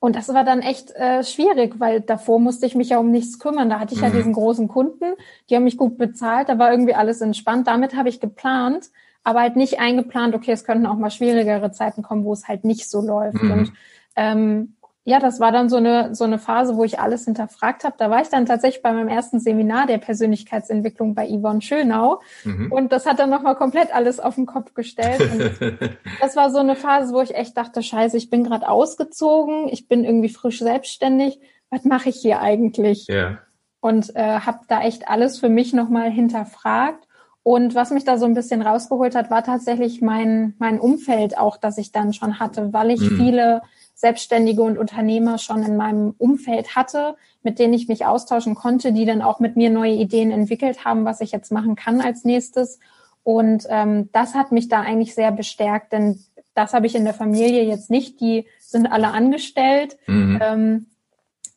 Und 0.00 0.16
das 0.16 0.34
war 0.34 0.42
dann 0.42 0.62
echt 0.62 0.90
äh, 0.96 1.22
schwierig, 1.22 1.78
weil 1.78 2.00
davor 2.00 2.40
musste 2.40 2.66
ich 2.66 2.74
mich 2.74 2.88
ja 2.88 2.98
um 2.98 3.12
nichts 3.12 3.38
kümmern. 3.38 3.70
Da 3.70 3.78
hatte 3.78 3.94
ich 3.94 4.00
mhm. 4.00 4.06
ja 4.06 4.10
diesen 4.10 4.32
großen 4.32 4.66
Kunden, 4.66 5.14
die 5.48 5.54
haben 5.54 5.62
mich 5.62 5.76
gut 5.76 5.96
bezahlt, 5.96 6.48
da 6.48 6.58
war 6.58 6.72
irgendwie 6.72 6.94
alles 6.94 7.20
entspannt. 7.20 7.68
Damit 7.68 7.94
habe 7.94 8.08
ich 8.08 8.18
geplant, 8.18 8.90
aber 9.22 9.42
halt 9.42 9.54
nicht 9.54 9.78
eingeplant, 9.78 10.34
okay, 10.34 10.50
es 10.50 10.64
könnten 10.64 10.86
auch 10.86 10.96
mal 10.96 11.10
schwierigere 11.10 11.70
Zeiten 11.70 12.02
kommen, 12.02 12.24
wo 12.24 12.32
es 12.32 12.48
halt 12.48 12.64
nicht 12.64 12.90
so 12.90 13.00
läuft. 13.00 13.40
Mhm. 13.40 13.50
Und 13.52 13.72
ähm, 14.16 14.74
ja, 15.04 15.18
das 15.18 15.40
war 15.40 15.50
dann 15.50 15.68
so 15.68 15.76
eine, 15.76 16.14
so 16.14 16.22
eine 16.22 16.38
Phase, 16.38 16.76
wo 16.76 16.84
ich 16.84 17.00
alles 17.00 17.24
hinterfragt 17.24 17.82
habe. 17.82 17.96
Da 17.98 18.08
war 18.08 18.20
ich 18.20 18.28
dann 18.28 18.46
tatsächlich 18.46 18.82
bei 18.82 18.92
meinem 18.92 19.08
ersten 19.08 19.40
Seminar 19.40 19.86
der 19.86 19.98
Persönlichkeitsentwicklung 19.98 21.16
bei 21.16 21.26
Yvonne 21.26 21.60
Schönau. 21.60 22.20
Mhm. 22.44 22.70
Und 22.70 22.92
das 22.92 23.04
hat 23.04 23.18
dann 23.18 23.30
nochmal 23.30 23.56
komplett 23.56 23.92
alles 23.92 24.20
auf 24.20 24.36
den 24.36 24.46
Kopf 24.46 24.74
gestellt. 24.74 25.20
Und 25.20 25.90
das 26.20 26.36
war 26.36 26.50
so 26.50 26.58
eine 26.58 26.76
Phase, 26.76 27.12
wo 27.12 27.20
ich 27.20 27.34
echt 27.34 27.56
dachte, 27.56 27.82
scheiße, 27.82 28.16
ich 28.16 28.30
bin 28.30 28.44
gerade 28.44 28.68
ausgezogen, 28.68 29.68
ich 29.68 29.88
bin 29.88 30.04
irgendwie 30.04 30.28
frisch 30.28 30.60
selbstständig. 30.60 31.40
Was 31.70 31.84
mache 31.84 32.10
ich 32.10 32.16
hier 32.16 32.40
eigentlich? 32.40 33.08
Ja. 33.08 33.38
Und 33.80 34.14
äh, 34.14 34.38
habe 34.38 34.60
da 34.68 34.82
echt 34.82 35.08
alles 35.08 35.40
für 35.40 35.48
mich 35.48 35.72
nochmal 35.72 36.10
hinterfragt. 36.10 37.08
Und 37.42 37.74
was 37.74 37.90
mich 37.90 38.04
da 38.04 38.18
so 38.18 38.24
ein 38.24 38.34
bisschen 38.34 38.62
rausgeholt 38.62 39.16
hat, 39.16 39.32
war 39.32 39.42
tatsächlich 39.42 40.00
mein, 40.00 40.54
mein 40.58 40.78
Umfeld 40.78 41.36
auch, 41.36 41.56
das 41.56 41.76
ich 41.76 41.90
dann 41.90 42.12
schon 42.12 42.38
hatte, 42.38 42.72
weil 42.72 42.92
ich 42.92 43.00
mhm. 43.00 43.16
viele 43.16 43.62
Selbstständige 44.02 44.62
und 44.62 44.78
Unternehmer 44.78 45.38
schon 45.38 45.62
in 45.62 45.76
meinem 45.76 46.12
Umfeld 46.18 46.74
hatte, 46.74 47.14
mit 47.44 47.60
denen 47.60 47.72
ich 47.72 47.86
mich 47.86 48.04
austauschen 48.04 48.56
konnte, 48.56 48.92
die 48.92 49.04
dann 49.04 49.22
auch 49.22 49.38
mit 49.38 49.54
mir 49.54 49.70
neue 49.70 49.92
Ideen 49.92 50.32
entwickelt 50.32 50.84
haben, 50.84 51.04
was 51.04 51.20
ich 51.20 51.30
jetzt 51.30 51.52
machen 51.52 51.76
kann 51.76 52.00
als 52.00 52.24
nächstes. 52.24 52.80
Und 53.22 53.64
ähm, 53.70 54.08
das 54.12 54.34
hat 54.34 54.50
mich 54.50 54.66
da 54.66 54.80
eigentlich 54.80 55.14
sehr 55.14 55.30
bestärkt, 55.30 55.92
denn 55.92 56.18
das 56.52 56.74
habe 56.74 56.88
ich 56.88 56.96
in 56.96 57.04
der 57.04 57.14
Familie 57.14 57.62
jetzt 57.62 57.90
nicht. 57.90 58.20
Die 58.20 58.44
sind 58.58 58.88
alle 58.88 59.12
angestellt. 59.12 59.96
Mhm. 60.08 60.40
Ähm, 60.42 60.86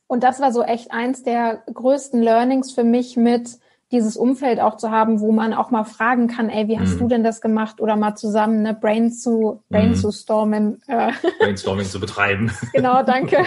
und 0.06 0.24
das 0.24 0.40
war 0.40 0.52
so 0.52 0.62
echt 0.62 0.92
eins 0.92 1.24
der 1.24 1.64
größten 1.74 2.22
Learnings 2.22 2.72
für 2.72 2.84
mich 2.84 3.18
mit, 3.18 3.58
dieses 3.92 4.18
Umfeld 4.18 4.60
auch 4.60 4.78
zu 4.78 4.92
haben, 4.92 5.20
wo 5.20 5.32
man 5.32 5.54
auch 5.54 5.70
mal 5.72 5.84
fragen 5.84 6.28
kann, 6.28 6.50
ey, 6.50 6.68
wie 6.68 6.80
hast 6.80 6.96
mhm. 6.96 7.00
du 7.00 7.08
denn 7.08 7.24
das 7.24 7.40
gemacht? 7.40 7.80
Oder 7.80 7.96
mal 7.96 8.16
zusammen 8.16 8.66
eine 8.66 8.74
Brain 8.74 9.12
zu 9.12 9.64
Brain 9.70 9.90
mhm. 9.90 9.96
zu 9.96 10.12
stormen. 10.12 10.82
Äh. 10.88 11.12
Brainstorming 11.40 11.86
zu 11.86 12.00
betreiben. 12.00 12.52
Genau, 12.74 13.04
danke. 13.04 13.46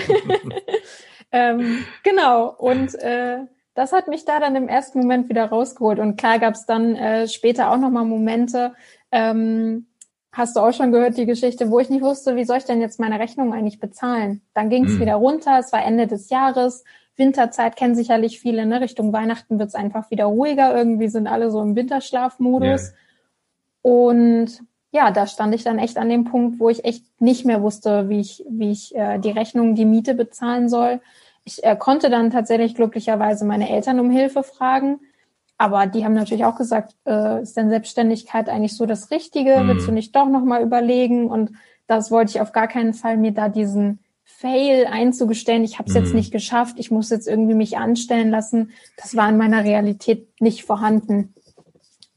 ähm, 1.32 1.84
genau. 2.04 2.54
Und 2.56 2.94
äh, 2.94 3.38
das 3.74 3.92
hat 3.92 4.08
mich 4.08 4.24
da 4.24 4.40
dann 4.40 4.56
im 4.56 4.68
ersten 4.68 5.00
Moment 5.00 5.28
wieder 5.28 5.46
rausgeholt. 5.46 5.98
Und 5.98 6.16
klar 6.16 6.38
gab 6.38 6.54
es 6.54 6.66
dann 6.66 6.94
äh, 6.96 7.28
später 7.28 7.70
auch 7.70 7.78
nochmal 7.78 8.04
Momente, 8.04 8.74
ähm, 9.10 9.86
hast 10.32 10.56
du 10.56 10.60
auch 10.60 10.72
schon 10.72 10.92
gehört, 10.92 11.16
die 11.16 11.26
Geschichte, 11.26 11.70
wo 11.70 11.80
ich 11.80 11.90
nicht 11.90 12.02
wusste, 12.02 12.36
wie 12.36 12.44
soll 12.44 12.58
ich 12.58 12.64
denn 12.64 12.80
jetzt 12.80 13.00
meine 13.00 13.18
Rechnung 13.18 13.52
eigentlich 13.52 13.80
bezahlen? 13.80 14.42
Dann 14.54 14.70
ging 14.70 14.84
es 14.84 14.92
mhm. 14.94 15.00
wieder 15.00 15.14
runter, 15.14 15.58
es 15.58 15.72
war 15.72 15.84
Ende 15.84 16.06
des 16.06 16.30
Jahres, 16.30 16.84
Winterzeit 17.18 17.76
kennen 17.76 17.94
sicherlich 17.94 18.40
viele, 18.40 18.64
ne? 18.66 18.80
Richtung 18.80 19.12
Weihnachten 19.12 19.58
wird's 19.58 19.74
einfach 19.74 20.10
wieder 20.10 20.26
ruhiger. 20.26 20.76
Irgendwie 20.76 21.08
sind 21.08 21.26
alle 21.26 21.50
so 21.50 21.60
im 21.60 21.76
Winterschlafmodus. 21.76 22.90
Ja. 22.90 22.94
Und 23.82 24.60
ja, 24.90 25.10
da 25.10 25.26
stand 25.26 25.54
ich 25.54 25.64
dann 25.64 25.78
echt 25.78 25.98
an 25.98 26.08
dem 26.08 26.24
Punkt, 26.24 26.60
wo 26.60 26.70
ich 26.70 26.84
echt 26.84 27.04
nicht 27.20 27.44
mehr 27.44 27.62
wusste, 27.62 28.08
wie 28.08 28.20
ich, 28.20 28.44
wie 28.48 28.70
ich 28.70 28.94
äh, 28.94 29.18
die 29.18 29.30
Rechnung, 29.30 29.74
die 29.74 29.84
Miete 29.84 30.14
bezahlen 30.14 30.68
soll. 30.68 31.00
Ich 31.44 31.62
äh, 31.64 31.76
konnte 31.76 32.08
dann 32.08 32.30
tatsächlich 32.30 32.74
glücklicherweise 32.74 33.44
meine 33.44 33.68
Eltern 33.68 34.00
um 34.00 34.10
Hilfe 34.10 34.42
fragen. 34.42 35.00
Aber 35.58 35.86
die 35.86 36.04
haben 36.04 36.14
natürlich 36.14 36.44
auch 36.44 36.56
gesagt, 36.56 36.94
äh, 37.04 37.42
ist 37.42 37.56
denn 37.56 37.68
Selbstständigkeit 37.68 38.48
eigentlich 38.48 38.76
so 38.76 38.86
das 38.86 39.10
Richtige? 39.10 39.58
Mhm. 39.58 39.68
Willst 39.68 39.88
du 39.88 39.92
nicht 39.92 40.14
doch 40.14 40.28
nochmal 40.28 40.62
überlegen? 40.62 41.28
Und 41.28 41.52
das 41.86 42.10
wollte 42.10 42.30
ich 42.30 42.40
auf 42.40 42.52
gar 42.52 42.68
keinen 42.68 42.94
Fall 42.94 43.16
mir 43.16 43.32
da 43.32 43.48
diesen 43.48 43.98
Fail 44.30 44.86
einzugestehen. 44.86 45.64
Ich 45.64 45.78
habe 45.78 45.88
es 45.88 45.94
mhm. 45.96 46.02
jetzt 46.02 46.14
nicht 46.14 46.30
geschafft. 46.30 46.76
Ich 46.78 46.90
muss 46.90 47.10
jetzt 47.10 47.26
irgendwie 47.26 47.54
mich 47.54 47.78
anstellen 47.78 48.30
lassen. 48.30 48.70
Das 48.96 49.16
war 49.16 49.28
in 49.28 49.36
meiner 49.36 49.64
Realität 49.64 50.28
nicht 50.40 50.64
vorhanden. 50.64 51.34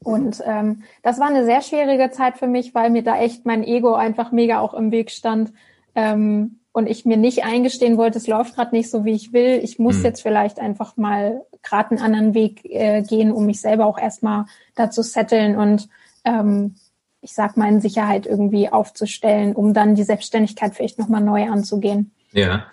Und 0.04 0.42
ähm, 0.46 0.82
das 1.02 1.18
war 1.18 1.28
eine 1.28 1.44
sehr 1.44 1.62
schwierige 1.62 2.10
Zeit 2.10 2.36
für 2.38 2.46
mich, 2.46 2.74
weil 2.74 2.90
mir 2.90 3.02
da 3.02 3.18
echt 3.18 3.46
mein 3.46 3.64
Ego 3.64 3.94
einfach 3.94 4.30
mega 4.30 4.60
auch 4.60 4.74
im 4.74 4.90
Weg 4.90 5.10
stand 5.10 5.52
ähm, 5.94 6.60
und 6.72 6.88
ich 6.88 7.04
mir 7.04 7.16
nicht 7.16 7.44
eingestehen 7.44 7.96
wollte, 7.96 8.18
es 8.18 8.26
läuft 8.26 8.54
gerade 8.54 8.74
nicht 8.74 8.90
so, 8.90 9.04
wie 9.04 9.12
ich 9.12 9.32
will. 9.32 9.60
Ich 9.62 9.78
muss 9.78 9.98
mhm. 9.98 10.04
jetzt 10.04 10.22
vielleicht 10.22 10.58
einfach 10.58 10.96
mal 10.96 11.44
gerade 11.62 11.92
einen 11.92 12.00
anderen 12.00 12.34
Weg 12.34 12.64
äh, 12.64 13.02
gehen, 13.02 13.32
um 13.32 13.46
mich 13.46 13.60
selber 13.60 13.86
auch 13.86 13.98
erstmal 13.98 14.46
dazu 14.74 15.02
setteln 15.02 15.56
und 15.56 15.88
ähm, 16.24 16.74
ich 17.22 17.32
sag 17.34 17.56
mal 17.56 17.68
in 17.68 17.80
Sicherheit 17.80 18.26
irgendwie 18.26 18.68
aufzustellen, 18.68 19.54
um 19.54 19.72
dann 19.72 19.94
die 19.94 20.02
Selbstständigkeit 20.02 20.74
vielleicht 20.74 20.98
nochmal 20.98 21.22
neu 21.22 21.48
anzugehen. 21.48 22.10
Ja, 22.32 22.66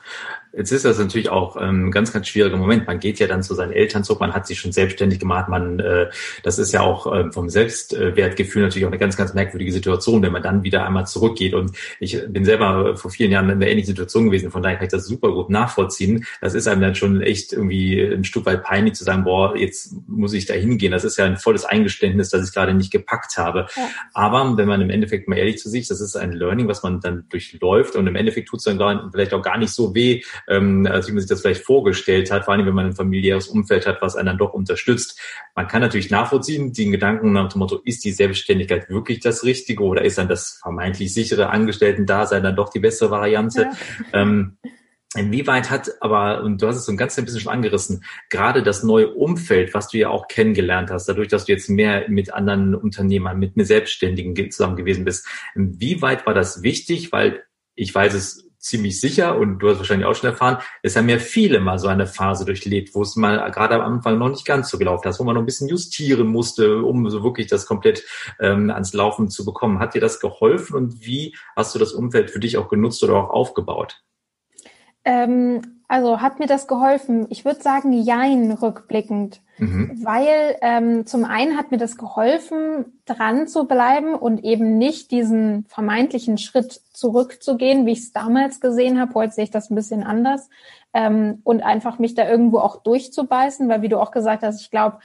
Jetzt 0.51 0.71
ist 0.71 0.83
das 0.83 0.97
natürlich 0.97 1.29
auch 1.29 1.55
ein 1.55 1.69
ähm, 1.69 1.91
ganz, 1.91 2.11
ganz 2.11 2.27
schwieriger 2.27 2.57
Moment. 2.57 2.87
Man 2.87 2.99
geht 2.99 3.19
ja 3.19 3.27
dann 3.27 3.43
zu 3.43 3.53
seinen 3.53 3.71
Eltern 3.71 4.03
zurück, 4.03 4.19
man 4.19 4.33
hat 4.33 4.47
sich 4.47 4.59
schon 4.59 4.71
selbstständig 4.71 5.19
gemacht, 5.19 5.47
man, 5.47 5.79
äh, 5.79 6.09
das 6.43 6.57
ist 6.57 6.71
ja 6.71 6.81
auch 6.81 7.13
äh, 7.13 7.31
vom 7.31 7.49
Selbstwertgefühl 7.49 8.63
natürlich 8.63 8.85
auch 8.85 8.89
eine 8.89 8.97
ganz, 8.97 9.15
ganz 9.15 9.35
merkwürdige 9.35 9.71
Situation, 9.71 10.23
wenn 10.23 10.31
man 10.31 10.41
dann 10.41 10.63
wieder 10.63 10.87
einmal 10.87 11.05
zurückgeht. 11.05 11.53
Und 11.53 11.77
ich 11.99 12.19
bin 12.27 12.45
selber 12.45 12.97
vor 12.97 13.11
vielen 13.11 13.31
Jahren 13.31 13.45
in 13.45 13.57
einer 13.57 13.67
ähnlichen 13.67 13.89
Situation 13.89 14.25
gewesen, 14.25 14.49
von 14.49 14.63
daher 14.63 14.77
kann 14.77 14.85
ich 14.85 14.91
das 14.91 15.05
super 15.05 15.31
gut 15.31 15.51
nachvollziehen. 15.51 16.25
Das 16.41 16.55
ist 16.55 16.67
einem 16.67 16.81
dann 16.81 16.95
schon 16.95 17.21
echt 17.21 17.53
irgendwie 17.53 18.01
ein 18.01 18.23
Stück 18.23 18.47
weit 18.47 18.63
peinlich 18.63 18.95
zu 18.95 19.03
sagen, 19.03 19.25
boah, 19.25 19.55
jetzt 19.55 19.93
muss 20.07 20.33
ich 20.33 20.47
da 20.47 20.55
hingehen. 20.55 20.91
Das 20.91 21.03
ist 21.03 21.17
ja 21.17 21.25
ein 21.25 21.37
volles 21.37 21.63
Eingeständnis, 21.63 22.29
dass 22.29 22.47
ich 22.47 22.55
gerade 22.55 22.73
nicht 22.73 22.91
gepackt 22.91 23.37
habe. 23.37 23.67
Ja. 23.75 23.89
Aber 24.13 24.57
wenn 24.57 24.67
man 24.67 24.81
im 24.81 24.89
Endeffekt 24.89 25.27
mal 25.27 25.37
ehrlich 25.37 25.59
zu 25.59 25.69
sich, 25.69 25.87
das 25.87 26.01
ist 26.01 26.15
ein 26.15 26.33
Learning, 26.33 26.67
was 26.67 26.81
man 26.81 27.01
dann 27.01 27.25
durchläuft 27.29 27.95
und 27.95 28.07
im 28.07 28.15
Endeffekt 28.15 28.49
tut 28.49 28.59
es 28.59 28.63
dann 28.63 29.11
vielleicht 29.11 29.33
auch 29.33 29.43
gar 29.43 29.59
nicht 29.59 29.71
so 29.71 29.93
weh, 29.93 30.23
ähm, 30.47 30.87
als 30.89 31.07
wie 31.07 31.11
man 31.11 31.21
sich 31.21 31.29
das 31.29 31.41
vielleicht 31.41 31.65
vorgestellt 31.65 32.31
hat, 32.31 32.45
vor 32.45 32.53
allem 32.53 32.65
wenn 32.65 32.73
man 32.73 32.87
ein 32.87 32.95
familiäres 32.95 33.47
Umfeld 33.47 33.85
hat, 33.87 34.01
was 34.01 34.15
einen 34.15 34.27
dann 34.27 34.37
doch 34.37 34.53
unterstützt. 34.53 35.19
Man 35.55 35.67
kann 35.67 35.81
natürlich 35.81 36.09
nachvollziehen, 36.09 36.73
den 36.73 36.91
Gedanken 36.91 37.31
nach 37.31 37.49
dem 37.49 37.59
Motto, 37.59 37.79
ist 37.83 38.03
die 38.05 38.11
Selbstständigkeit 38.11 38.89
wirklich 38.89 39.19
das 39.19 39.43
Richtige 39.43 39.83
oder 39.83 40.03
ist 40.03 40.17
dann 40.17 40.27
das 40.27 40.59
vermeintlich 40.61 41.13
sichere 41.13 41.49
Angestellten-Dasein 41.49 42.43
dann 42.43 42.55
doch 42.55 42.69
die 42.69 42.79
bessere 42.79 43.11
Variante? 43.11 43.69
Ja. 44.13 44.21
Ähm, 44.21 44.57
Inwieweit 45.15 45.71
hat 45.71 45.89
aber, 46.01 46.43
und 46.43 46.61
du 46.61 46.67
hast 46.67 46.75
es 46.75 46.85
so 46.85 46.91
ein 46.91 46.97
ganz 46.97 47.15
bisschen 47.15 47.39
schon 47.39 47.51
angerissen, 47.51 48.03
gerade 48.29 48.61
das 48.61 48.83
neue 48.83 49.11
Umfeld, 49.11 49.73
was 49.73 49.87
du 49.87 49.97
ja 49.97 50.09
auch 50.09 50.27
kennengelernt 50.27 50.91
hast, 50.91 51.09
dadurch, 51.09 51.29
dass 51.29 51.45
du 51.45 51.51
jetzt 51.51 51.67
mehr 51.67 52.07
mit 52.09 52.31
anderen 52.31 52.75
Unternehmern, 52.75 53.39
mit 53.39 53.57
mir 53.57 53.65
Selbstständigen 53.65 54.51
zusammen 54.51 54.75
gewesen 54.75 55.05
bist, 55.05 55.25
inwieweit 55.55 56.27
war 56.27 56.35
das 56.35 56.61
wichtig? 56.61 57.11
Weil 57.11 57.43
ich 57.73 57.93
weiß 57.93 58.13
es 58.13 58.48
ziemlich 58.59 58.99
sicher 58.99 59.37
und 59.37 59.59
du 59.59 59.69
hast 59.69 59.77
wahrscheinlich 59.77 60.05
auch 60.05 60.15
schon 60.15 60.29
erfahren, 60.29 60.57
es 60.83 60.95
haben 60.95 61.09
ja 61.09 61.17
viele 61.17 61.59
mal 61.59 61.79
so 61.79 61.87
eine 61.87 62.05
Phase 62.05 62.45
durchlebt, 62.45 62.93
wo 62.93 63.01
es 63.01 63.15
mal 63.15 63.49
gerade 63.51 63.75
am 63.75 63.81
Anfang 63.81 64.17
noch 64.17 64.29
nicht 64.29 64.45
ganz 64.45 64.69
so 64.69 64.77
gelaufen 64.77 65.07
ist, 65.07 65.19
wo 65.19 65.23
man 65.23 65.35
noch 65.35 65.41
ein 65.41 65.45
bisschen 65.45 65.69
justieren 65.69 66.27
musste, 66.27 66.83
um 66.83 67.09
so 67.09 67.23
wirklich 67.23 67.47
das 67.47 67.65
komplett 67.65 68.03
ähm, 68.39 68.69
ans 68.69 68.93
Laufen 68.93 69.29
zu 69.29 69.45
bekommen. 69.45 69.79
Hat 69.79 69.93
dir 69.93 70.01
das 70.01 70.19
geholfen 70.19 70.75
und 70.75 71.05
wie 71.05 71.35
hast 71.55 71.73
du 71.73 71.79
das 71.79 71.93
Umfeld 71.93 72.29
für 72.29 72.39
dich 72.39 72.57
auch 72.57 72.67
genutzt 72.67 73.03
oder 73.03 73.15
auch 73.15 73.29
aufgebaut? 73.29 74.03
Ähm, 75.05 75.78
also 75.89 76.21
hat 76.21 76.37
mir 76.39 76.45
das 76.45 76.67
geholfen? 76.67 77.25
Ich 77.29 77.45
würde 77.45 77.61
sagen, 77.61 77.91
jein, 77.91 78.51
rückblickend. 78.51 79.41
Mhm. 79.57 79.99
Weil 80.03 80.55
ähm, 80.61 81.07
zum 81.07 81.25
einen 81.25 81.57
hat 81.57 81.71
mir 81.71 81.79
das 81.79 81.97
geholfen, 81.97 83.01
dran 83.05 83.47
zu 83.47 83.65
bleiben 83.65 84.13
und 84.13 84.43
eben 84.43 84.77
nicht 84.77 85.09
diesen 85.09 85.65
vermeintlichen 85.65 86.37
Schritt 86.37 86.79
zurückzugehen, 86.93 87.87
wie 87.87 87.93
ich 87.93 87.99
es 87.99 88.13
damals 88.13 88.61
gesehen 88.61 89.01
habe. 89.01 89.15
Heute 89.15 89.33
sehe 89.33 89.45
ich 89.45 89.51
das 89.51 89.71
ein 89.71 89.75
bisschen 89.75 90.03
anders. 90.03 90.49
Ähm, 90.93 91.41
und 91.43 91.63
einfach 91.63 91.97
mich 91.97 92.13
da 92.13 92.29
irgendwo 92.29 92.59
auch 92.59 92.83
durchzubeißen, 92.83 93.67
weil 93.67 93.81
wie 93.81 93.89
du 93.89 93.99
auch 93.99 94.11
gesagt 94.11 94.43
hast, 94.43 94.61
ich 94.61 94.69
glaube, 94.69 94.99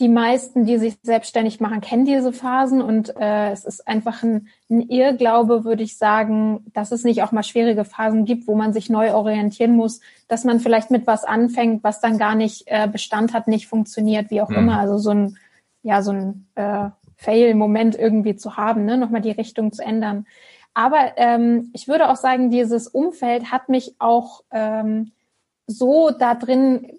die 0.00 0.08
meisten, 0.08 0.64
die 0.64 0.78
sich 0.78 0.96
selbstständig 1.02 1.60
machen, 1.60 1.80
kennen 1.80 2.04
diese 2.04 2.32
Phasen 2.32 2.80
und 2.80 3.16
äh, 3.16 3.50
es 3.50 3.64
ist 3.64 3.86
einfach 3.88 4.22
ein, 4.22 4.48
ein 4.70 4.80
Irrglaube, 4.80 5.64
würde 5.64 5.82
ich 5.82 5.98
sagen, 5.98 6.64
dass 6.72 6.92
es 6.92 7.02
nicht 7.02 7.22
auch 7.22 7.32
mal 7.32 7.42
schwierige 7.42 7.84
Phasen 7.84 8.24
gibt, 8.24 8.46
wo 8.46 8.54
man 8.54 8.72
sich 8.72 8.90
neu 8.90 9.12
orientieren 9.12 9.74
muss, 9.74 10.00
dass 10.28 10.44
man 10.44 10.60
vielleicht 10.60 10.92
mit 10.92 11.06
was 11.08 11.24
anfängt, 11.24 11.82
was 11.82 12.00
dann 12.00 12.16
gar 12.16 12.36
nicht 12.36 12.64
äh, 12.66 12.86
Bestand 12.86 13.34
hat, 13.34 13.48
nicht 13.48 13.66
funktioniert, 13.66 14.30
wie 14.30 14.40
auch 14.40 14.50
mhm. 14.50 14.56
immer. 14.56 14.78
Also 14.78 14.98
so 14.98 15.10
ein, 15.10 15.36
ja, 15.82 16.00
so 16.02 16.12
ein 16.12 16.46
äh, 16.54 16.90
Fail-Moment 17.16 17.98
irgendwie 17.98 18.36
zu 18.36 18.56
haben, 18.56 18.84
ne? 18.84 18.96
nochmal 18.96 19.20
die 19.20 19.32
Richtung 19.32 19.72
zu 19.72 19.82
ändern. 19.82 20.26
Aber 20.74 21.14
ähm, 21.16 21.70
ich 21.72 21.88
würde 21.88 22.08
auch 22.08 22.16
sagen, 22.16 22.50
dieses 22.50 22.86
Umfeld 22.86 23.50
hat 23.50 23.68
mich 23.68 23.96
auch 23.98 24.44
ähm, 24.52 25.10
so 25.66 26.10
da 26.10 26.36
drin 26.36 26.98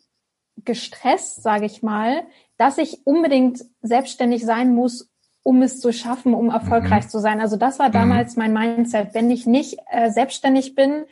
gestresst, 0.65 1.41
sage 1.41 1.65
ich 1.65 1.81
mal, 1.81 2.23
dass 2.59 2.77
ich 2.77 3.07
unbedingt 3.07 3.63
selbstständig 3.81 4.45
sein 4.45 4.75
muss, 4.75 5.09
um 5.43 5.61
es 5.61 5.79
zu 5.79 5.93
schaffen, 5.93 6.33
um 6.33 6.49
erfolgreich 6.49 7.05
mhm. 7.05 7.09
zu 7.09 7.19
sein. 7.19 7.39
Also 7.39 7.55
das 7.55 7.79
war 7.79 7.87
mhm. 7.87 7.93
damals 7.93 8.35
mein 8.35 8.53
Mindset. 8.53 9.13
Wenn 9.13 9.31
ich 9.31 9.47
nicht 9.47 9.77
äh, 9.89 10.11
selbstständig 10.11 10.75
bin, 10.75 11.05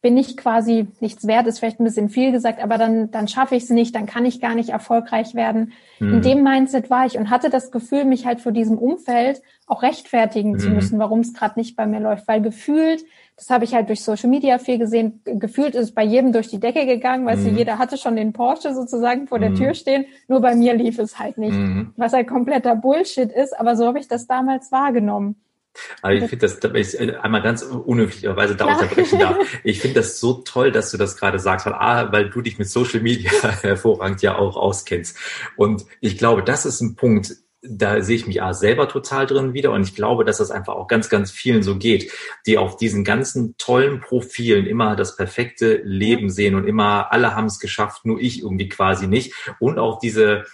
bin 0.00 0.16
ich 0.16 0.36
quasi 0.36 0.86
nichts 1.00 1.26
wert, 1.26 1.48
ist 1.48 1.58
vielleicht 1.58 1.80
ein 1.80 1.84
bisschen 1.84 2.08
viel 2.08 2.30
gesagt, 2.30 2.62
aber 2.62 2.78
dann, 2.78 3.10
dann 3.10 3.26
schaffe 3.26 3.56
ich 3.56 3.64
es 3.64 3.70
nicht, 3.70 3.96
dann 3.96 4.06
kann 4.06 4.24
ich 4.24 4.40
gar 4.40 4.54
nicht 4.54 4.68
erfolgreich 4.68 5.34
werden. 5.34 5.72
Mhm. 5.98 6.14
In 6.14 6.22
dem 6.22 6.42
Mindset 6.44 6.88
war 6.88 7.04
ich 7.04 7.18
und 7.18 7.30
hatte 7.30 7.50
das 7.50 7.72
Gefühl, 7.72 8.04
mich 8.04 8.24
halt 8.24 8.40
vor 8.40 8.52
diesem 8.52 8.78
Umfeld 8.78 9.42
auch 9.66 9.82
rechtfertigen 9.82 10.52
mhm. 10.52 10.58
zu 10.60 10.70
müssen, 10.70 11.00
warum 11.00 11.20
es 11.20 11.34
gerade 11.34 11.58
nicht 11.58 11.74
bei 11.74 11.86
mir 11.86 11.98
läuft, 11.98 12.28
weil 12.28 12.40
gefühlt, 12.40 13.04
das 13.36 13.50
habe 13.50 13.64
ich 13.64 13.74
halt 13.74 13.88
durch 13.88 14.04
Social 14.04 14.30
Media 14.30 14.58
viel 14.58 14.78
gesehen, 14.78 15.20
gefühlt 15.24 15.74
ist 15.74 15.86
es 15.86 15.94
bei 15.94 16.04
jedem 16.04 16.32
durch 16.32 16.46
die 16.46 16.60
Decke 16.60 16.86
gegangen, 16.86 17.26
weil 17.26 17.36
mhm. 17.36 17.56
jeder 17.56 17.78
hatte 17.78 17.96
schon 17.96 18.14
den 18.14 18.32
Porsche 18.32 18.74
sozusagen 18.74 19.26
vor 19.26 19.40
der 19.40 19.50
mhm. 19.50 19.56
Tür 19.56 19.74
stehen, 19.74 20.04
nur 20.28 20.40
bei 20.40 20.54
mir 20.54 20.74
lief 20.74 21.00
es 21.00 21.18
halt 21.18 21.38
nicht, 21.38 21.58
was 21.96 22.12
halt 22.12 22.28
kompletter 22.28 22.76
Bullshit 22.76 23.32
ist, 23.32 23.58
aber 23.58 23.74
so 23.74 23.86
habe 23.86 23.98
ich 23.98 24.06
das 24.06 24.28
damals 24.28 24.70
wahrgenommen. 24.70 25.34
Aber 26.02 26.14
ich 26.14 26.24
finde 26.24 26.46
das, 26.48 26.58
ich 26.74 27.00
äh, 27.00 27.16
einmal 27.16 27.42
ganz 27.42 27.62
unhöflicherweise 27.62 28.56
da 28.56 28.66
unterbrechen 28.66 29.18
darf. 29.18 29.36
Ich 29.64 29.80
finde 29.80 30.00
das 30.00 30.20
so 30.20 30.34
toll, 30.34 30.72
dass 30.72 30.90
du 30.90 30.96
das 30.96 31.16
gerade 31.16 31.38
sagst, 31.38 31.66
weil, 31.66 31.74
A, 31.74 32.12
weil 32.12 32.30
du 32.30 32.40
dich 32.40 32.58
mit 32.58 32.68
Social 32.68 33.00
Media 33.00 33.30
hervorragend 33.62 34.22
ja 34.22 34.36
auch 34.36 34.56
auskennst. 34.56 35.16
Und 35.56 35.84
ich 36.00 36.18
glaube, 36.18 36.42
das 36.42 36.64
ist 36.64 36.80
ein 36.80 36.94
Punkt, 36.96 37.36
da 37.60 38.00
sehe 38.02 38.16
ich 38.16 38.26
mich 38.26 38.42
A 38.42 38.54
selber 38.54 38.88
total 38.88 39.26
drin 39.26 39.52
wieder 39.52 39.72
und 39.72 39.82
ich 39.82 39.94
glaube, 39.94 40.24
dass 40.24 40.38
das 40.38 40.50
einfach 40.50 40.74
auch 40.74 40.86
ganz, 40.86 41.08
ganz 41.08 41.30
vielen 41.30 41.62
so 41.62 41.76
geht, 41.76 42.12
die 42.46 42.56
auf 42.56 42.76
diesen 42.76 43.02
ganzen 43.02 43.56
tollen 43.58 44.00
Profilen 44.00 44.66
immer 44.66 44.94
das 44.94 45.16
perfekte 45.16 45.80
Leben 45.84 46.30
sehen 46.30 46.54
und 46.54 46.66
immer 46.66 47.10
alle 47.12 47.34
haben 47.34 47.46
es 47.46 47.58
geschafft, 47.58 48.04
nur 48.04 48.20
ich 48.20 48.42
irgendwie 48.42 48.68
quasi 48.68 49.08
nicht 49.08 49.34
und 49.58 49.78
auch 49.78 49.98
diese 49.98 50.44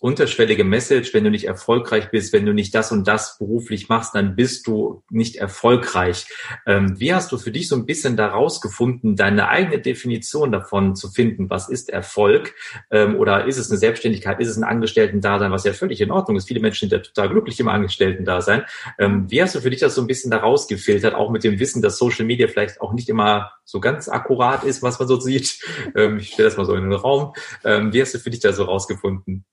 unterschwellige 0.00 0.64
Message, 0.64 1.12
wenn 1.12 1.24
du 1.24 1.30
nicht 1.30 1.44
erfolgreich 1.44 2.10
bist, 2.10 2.32
wenn 2.32 2.46
du 2.46 2.54
nicht 2.54 2.74
das 2.74 2.90
und 2.90 3.06
das 3.06 3.36
beruflich 3.38 3.88
machst, 3.88 4.14
dann 4.14 4.34
bist 4.34 4.66
du 4.66 5.02
nicht 5.10 5.36
erfolgreich. 5.36 6.26
Ähm, 6.66 6.98
wie 6.98 7.12
hast 7.12 7.30
du 7.32 7.38
für 7.38 7.50
dich 7.50 7.68
so 7.68 7.76
ein 7.76 7.84
bisschen 7.84 8.16
daraus 8.16 8.62
gefunden, 8.62 9.14
deine 9.14 9.48
eigene 9.48 9.78
Definition 9.78 10.52
davon 10.52 10.96
zu 10.96 11.10
finden? 11.10 11.50
Was 11.50 11.68
ist 11.68 11.90
Erfolg? 11.90 12.54
Ähm, 12.90 13.16
oder 13.16 13.44
ist 13.44 13.58
es 13.58 13.70
eine 13.70 13.78
Selbstständigkeit? 13.78 14.40
Ist 14.40 14.48
es 14.48 14.56
ein 14.56 14.64
Angestellten-Dasein, 14.64 15.52
was 15.52 15.64
ja 15.64 15.74
völlig 15.74 16.00
in 16.00 16.10
Ordnung 16.10 16.38
ist? 16.38 16.48
Viele 16.48 16.60
Menschen 16.60 16.88
sind 16.88 16.96
ja 16.96 17.04
total 17.04 17.28
glücklich 17.28 17.60
im 17.60 17.68
Angestellten-Dasein. 17.68 18.64
Ähm, 18.98 19.30
wie 19.30 19.42
hast 19.42 19.54
du 19.54 19.60
für 19.60 19.70
dich 19.70 19.80
das 19.80 19.94
so 19.94 20.00
ein 20.00 20.06
bisschen 20.06 20.30
daraus 20.30 20.66
gefiltert, 20.66 21.14
auch 21.14 21.30
mit 21.30 21.44
dem 21.44 21.58
Wissen, 21.58 21.82
dass 21.82 21.98
Social 21.98 22.24
Media 22.24 22.48
vielleicht 22.48 22.80
auch 22.80 22.94
nicht 22.94 23.10
immer 23.10 23.52
so 23.64 23.80
ganz 23.80 24.08
akkurat 24.08 24.64
ist, 24.64 24.82
was 24.82 24.98
man 24.98 25.08
so 25.08 25.20
sieht? 25.20 25.60
Ähm, 25.94 26.18
ich 26.18 26.32
stelle 26.32 26.48
das 26.48 26.56
mal 26.56 26.64
so 26.64 26.74
in 26.74 26.82
den 26.82 26.92
Raum. 26.92 27.34
Ähm, 27.64 27.92
wie 27.92 28.00
hast 28.00 28.14
du 28.14 28.18
für 28.18 28.30
dich 28.30 28.40
da 28.40 28.52
so 28.52 28.64
rausgefunden? 28.64 29.44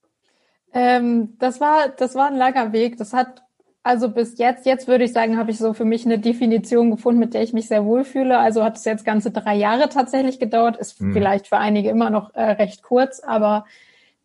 Ähm, 0.77 1.37
das 1.39 1.59
war, 1.59 1.89
das 1.89 2.13
war 2.13 2.27
ein 2.27 2.37
langer 2.37 2.71
Weg. 2.71 2.97
Das 2.97 3.11
hat 3.11 3.41
also 3.81 4.09
bis 4.09 4.37
jetzt, 4.37 4.65
jetzt 4.65 4.89
würde 4.89 5.05
ich 5.05 5.13
sagen, 5.13 5.37
habe 5.37 5.49
ich 5.49 5.57
so 5.57 5.71
für 5.71 5.85
mich 5.85 6.05
eine 6.05 6.19
Definition 6.19 6.91
gefunden, 6.91 7.21
mit 7.21 7.33
der 7.33 7.41
ich 7.41 7.53
mich 7.53 7.69
sehr 7.69 7.85
wohlfühle. 7.85 8.37
Also 8.37 8.61
hat 8.61 8.75
es 8.75 8.83
jetzt 8.83 9.05
ganze 9.05 9.31
drei 9.31 9.55
Jahre 9.55 9.87
tatsächlich 9.87 10.39
gedauert. 10.39 10.75
Ist 10.75 10.99
hm. 10.99 11.13
vielleicht 11.13 11.47
für 11.47 11.57
einige 11.57 11.89
immer 11.89 12.09
noch 12.09 12.35
äh, 12.35 12.41
recht 12.41 12.83
kurz, 12.83 13.21
aber 13.21 13.65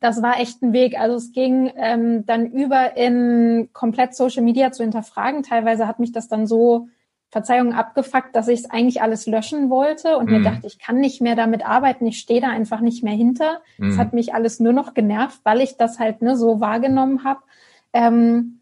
das 0.01 0.21
war 0.21 0.41
echt 0.41 0.63
ein 0.63 0.73
Weg. 0.73 0.99
Also 0.99 1.15
es 1.15 1.31
ging 1.31 1.71
ähm, 1.77 2.27
dann 2.27 2.47
über 2.47 2.97
in 2.97 3.71
komplett 3.73 4.17
Social 4.17 4.43
Media 4.43 4.73
zu 4.73 4.83
hinterfragen. 4.83 5.45
Teilweise 5.45 5.87
hat 5.87 6.01
mich 6.01 6.11
das 6.11 6.27
dann 6.27 6.49
so 6.49 6.89
Verzeihung 7.33 7.73
abgefuckt, 7.73 8.37
dass 8.37 8.47
ich 8.47 8.61
es 8.61 8.71
eigentlich 8.71 9.01
alles 9.01 9.27
löschen 9.27 9.71
wollte 9.71 10.19
und 10.19 10.27
mhm. 10.27 10.37
mir 10.37 10.43
dachte, 10.43 10.67
ich 10.67 10.79
kann 10.79 11.01
nicht 11.01 11.23
mehr 11.23 11.35
damit 11.35 11.67
arbeiten, 11.67 12.07
ich 12.07 12.19
stehe 12.19 12.43
da 12.43 12.51
einfach 12.51 12.81
nicht 12.81 13.03
mehr 13.03 13.15
hinter. 13.15 13.63
Es 13.79 13.95
mhm. 13.95 13.99
hat 13.99 14.13
mich 14.13 14.35
alles 14.35 14.61
nur 14.61 14.75
noch 14.75 14.93
genervt, 14.93 15.41
weil 15.43 15.63
ich 15.63 15.79
das 15.79 15.99
halt 15.99 16.21
ne, 16.21 16.37
so 16.37 16.61
wahrgenommen 16.61 17.25
habe. 17.25 17.41
Ähm, 17.95 18.61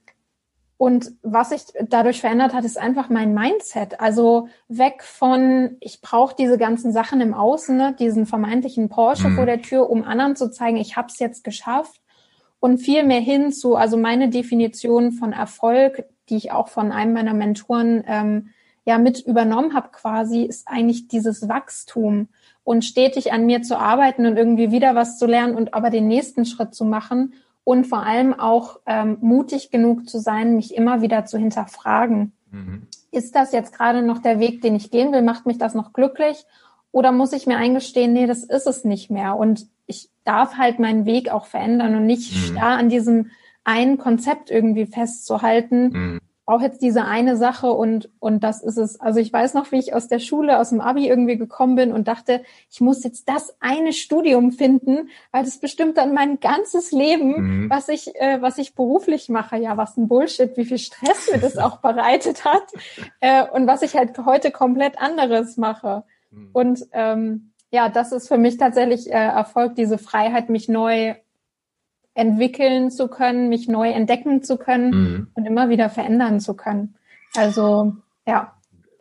und 0.76 1.12
was 1.22 1.50
sich 1.50 1.64
dadurch 1.88 2.20
verändert 2.20 2.54
hat, 2.54 2.64
ist 2.64 2.78
einfach 2.78 3.08
mein 3.08 3.34
Mindset. 3.34 4.00
Also 4.00 4.48
weg 4.68 5.02
von, 5.02 5.76
ich 5.80 6.00
brauche 6.00 6.36
diese 6.36 6.56
ganzen 6.56 6.92
Sachen 6.92 7.20
im 7.20 7.34
Außen, 7.34 7.76
ne, 7.76 7.96
diesen 7.98 8.24
vermeintlichen 8.24 8.88
Porsche 8.88 9.30
mhm. 9.30 9.34
vor 9.34 9.46
der 9.46 9.62
Tür, 9.62 9.90
um 9.90 10.04
anderen 10.04 10.36
zu 10.36 10.48
zeigen, 10.48 10.76
ich 10.76 10.96
habe 10.96 11.08
es 11.08 11.18
jetzt 11.18 11.42
geschafft. 11.42 12.00
Und 12.60 12.78
viel 12.78 13.02
mehr 13.02 13.20
hin 13.20 13.50
zu, 13.50 13.74
also 13.74 13.96
meine 13.96 14.28
Definition 14.28 15.10
von 15.10 15.32
Erfolg, 15.32 16.04
die 16.28 16.36
ich 16.36 16.52
auch 16.52 16.68
von 16.68 16.92
einem 16.92 17.14
meiner 17.14 17.34
Mentoren 17.34 18.04
ähm, 18.06 18.50
ja 18.84 18.98
mit 18.98 19.20
übernommen 19.20 19.74
habe 19.74 19.88
quasi, 19.92 20.42
ist 20.42 20.66
eigentlich 20.68 21.08
dieses 21.08 21.48
Wachstum 21.48 22.28
und 22.64 22.84
stetig 22.84 23.32
an 23.32 23.46
mir 23.46 23.62
zu 23.62 23.78
arbeiten 23.78 24.26
und 24.26 24.36
irgendwie 24.36 24.70
wieder 24.70 24.94
was 24.94 25.18
zu 25.18 25.26
lernen 25.26 25.54
und 25.54 25.74
aber 25.74 25.90
den 25.90 26.08
nächsten 26.08 26.44
Schritt 26.44 26.74
zu 26.74 26.84
machen 26.84 27.34
und 27.64 27.86
vor 27.86 28.04
allem 28.04 28.38
auch 28.38 28.80
ähm, 28.86 29.18
mutig 29.20 29.70
genug 29.70 30.08
zu 30.08 30.18
sein, 30.18 30.56
mich 30.56 30.74
immer 30.74 31.02
wieder 31.02 31.24
zu 31.24 31.38
hinterfragen. 31.38 32.32
Mhm. 32.50 32.86
Ist 33.10 33.34
das 33.34 33.52
jetzt 33.52 33.74
gerade 33.74 34.02
noch 34.02 34.18
der 34.18 34.38
Weg, 34.40 34.62
den 34.62 34.74
ich 34.76 34.90
gehen 34.90 35.12
will? 35.12 35.22
Macht 35.22 35.46
mich 35.46 35.58
das 35.58 35.74
noch 35.74 35.92
glücklich? 35.92 36.44
Oder 36.92 37.12
muss 37.12 37.32
ich 37.32 37.46
mir 37.46 37.56
eingestehen, 37.56 38.12
nee, 38.12 38.26
das 38.26 38.42
ist 38.42 38.66
es 38.66 38.84
nicht 38.84 39.10
mehr. 39.10 39.36
Und 39.36 39.66
ich 39.86 40.08
darf 40.24 40.56
halt 40.56 40.78
meinen 40.78 41.06
Weg 41.06 41.30
auch 41.30 41.46
verändern 41.46 41.94
und 41.94 42.06
nicht 42.06 42.32
mhm. 42.32 42.56
starr 42.56 42.78
an 42.78 42.88
diesem 42.88 43.30
einen 43.62 43.98
Konzept 43.98 44.50
irgendwie 44.50 44.86
festzuhalten, 44.86 45.90
mhm 45.90 46.20
brauche 46.50 46.64
jetzt 46.64 46.82
diese 46.82 47.04
eine 47.04 47.36
Sache 47.36 47.70
und, 47.70 48.10
und 48.18 48.42
das 48.42 48.60
ist 48.60 48.76
es. 48.76 49.00
Also 49.00 49.20
ich 49.20 49.32
weiß 49.32 49.54
noch, 49.54 49.70
wie 49.70 49.78
ich 49.78 49.94
aus 49.94 50.08
der 50.08 50.18
Schule, 50.18 50.58
aus 50.58 50.70
dem 50.70 50.80
Abi 50.80 51.06
irgendwie 51.06 51.36
gekommen 51.36 51.76
bin 51.76 51.92
und 51.92 52.08
dachte, 52.08 52.42
ich 52.68 52.80
muss 52.80 53.04
jetzt 53.04 53.28
das 53.28 53.54
eine 53.60 53.92
Studium 53.92 54.50
finden, 54.50 55.10
weil 55.30 55.44
das 55.44 55.58
bestimmt 55.58 55.96
dann 55.96 56.12
mein 56.12 56.40
ganzes 56.40 56.90
Leben, 56.90 57.28
mhm. 57.36 57.70
was 57.70 57.88
ich, 57.88 58.16
äh, 58.16 58.42
was 58.42 58.58
ich 58.58 58.74
beruflich 58.74 59.28
mache. 59.28 59.58
Ja, 59.58 59.76
was 59.76 59.96
ein 59.96 60.08
Bullshit, 60.08 60.56
wie 60.56 60.64
viel 60.64 60.78
Stress 60.78 61.30
mir 61.30 61.38
das 61.38 61.56
auch 61.56 61.76
bereitet 61.76 62.44
hat 62.44 62.64
äh, 63.20 63.46
und 63.48 63.68
was 63.68 63.82
ich 63.82 63.94
halt 63.94 64.18
heute 64.18 64.50
komplett 64.50 65.00
anderes 65.00 65.56
mache. 65.56 66.02
Mhm. 66.32 66.48
Und 66.52 66.80
ähm, 66.90 67.52
ja, 67.70 67.88
das 67.88 68.10
ist 68.10 68.26
für 68.26 68.38
mich 68.38 68.56
tatsächlich 68.56 69.08
äh, 69.08 69.12
Erfolg, 69.12 69.76
diese 69.76 69.98
Freiheit, 69.98 70.48
mich 70.48 70.68
neu 70.68 71.14
entwickeln 72.14 72.90
zu 72.90 73.08
können, 73.08 73.48
mich 73.48 73.68
neu 73.68 73.90
entdecken 73.90 74.42
zu 74.42 74.56
können 74.56 74.90
mhm. 74.90 75.26
und 75.34 75.46
immer 75.46 75.68
wieder 75.68 75.88
verändern 75.88 76.40
zu 76.40 76.54
können. 76.54 76.94
Also 77.34 77.96
ja 78.26 78.54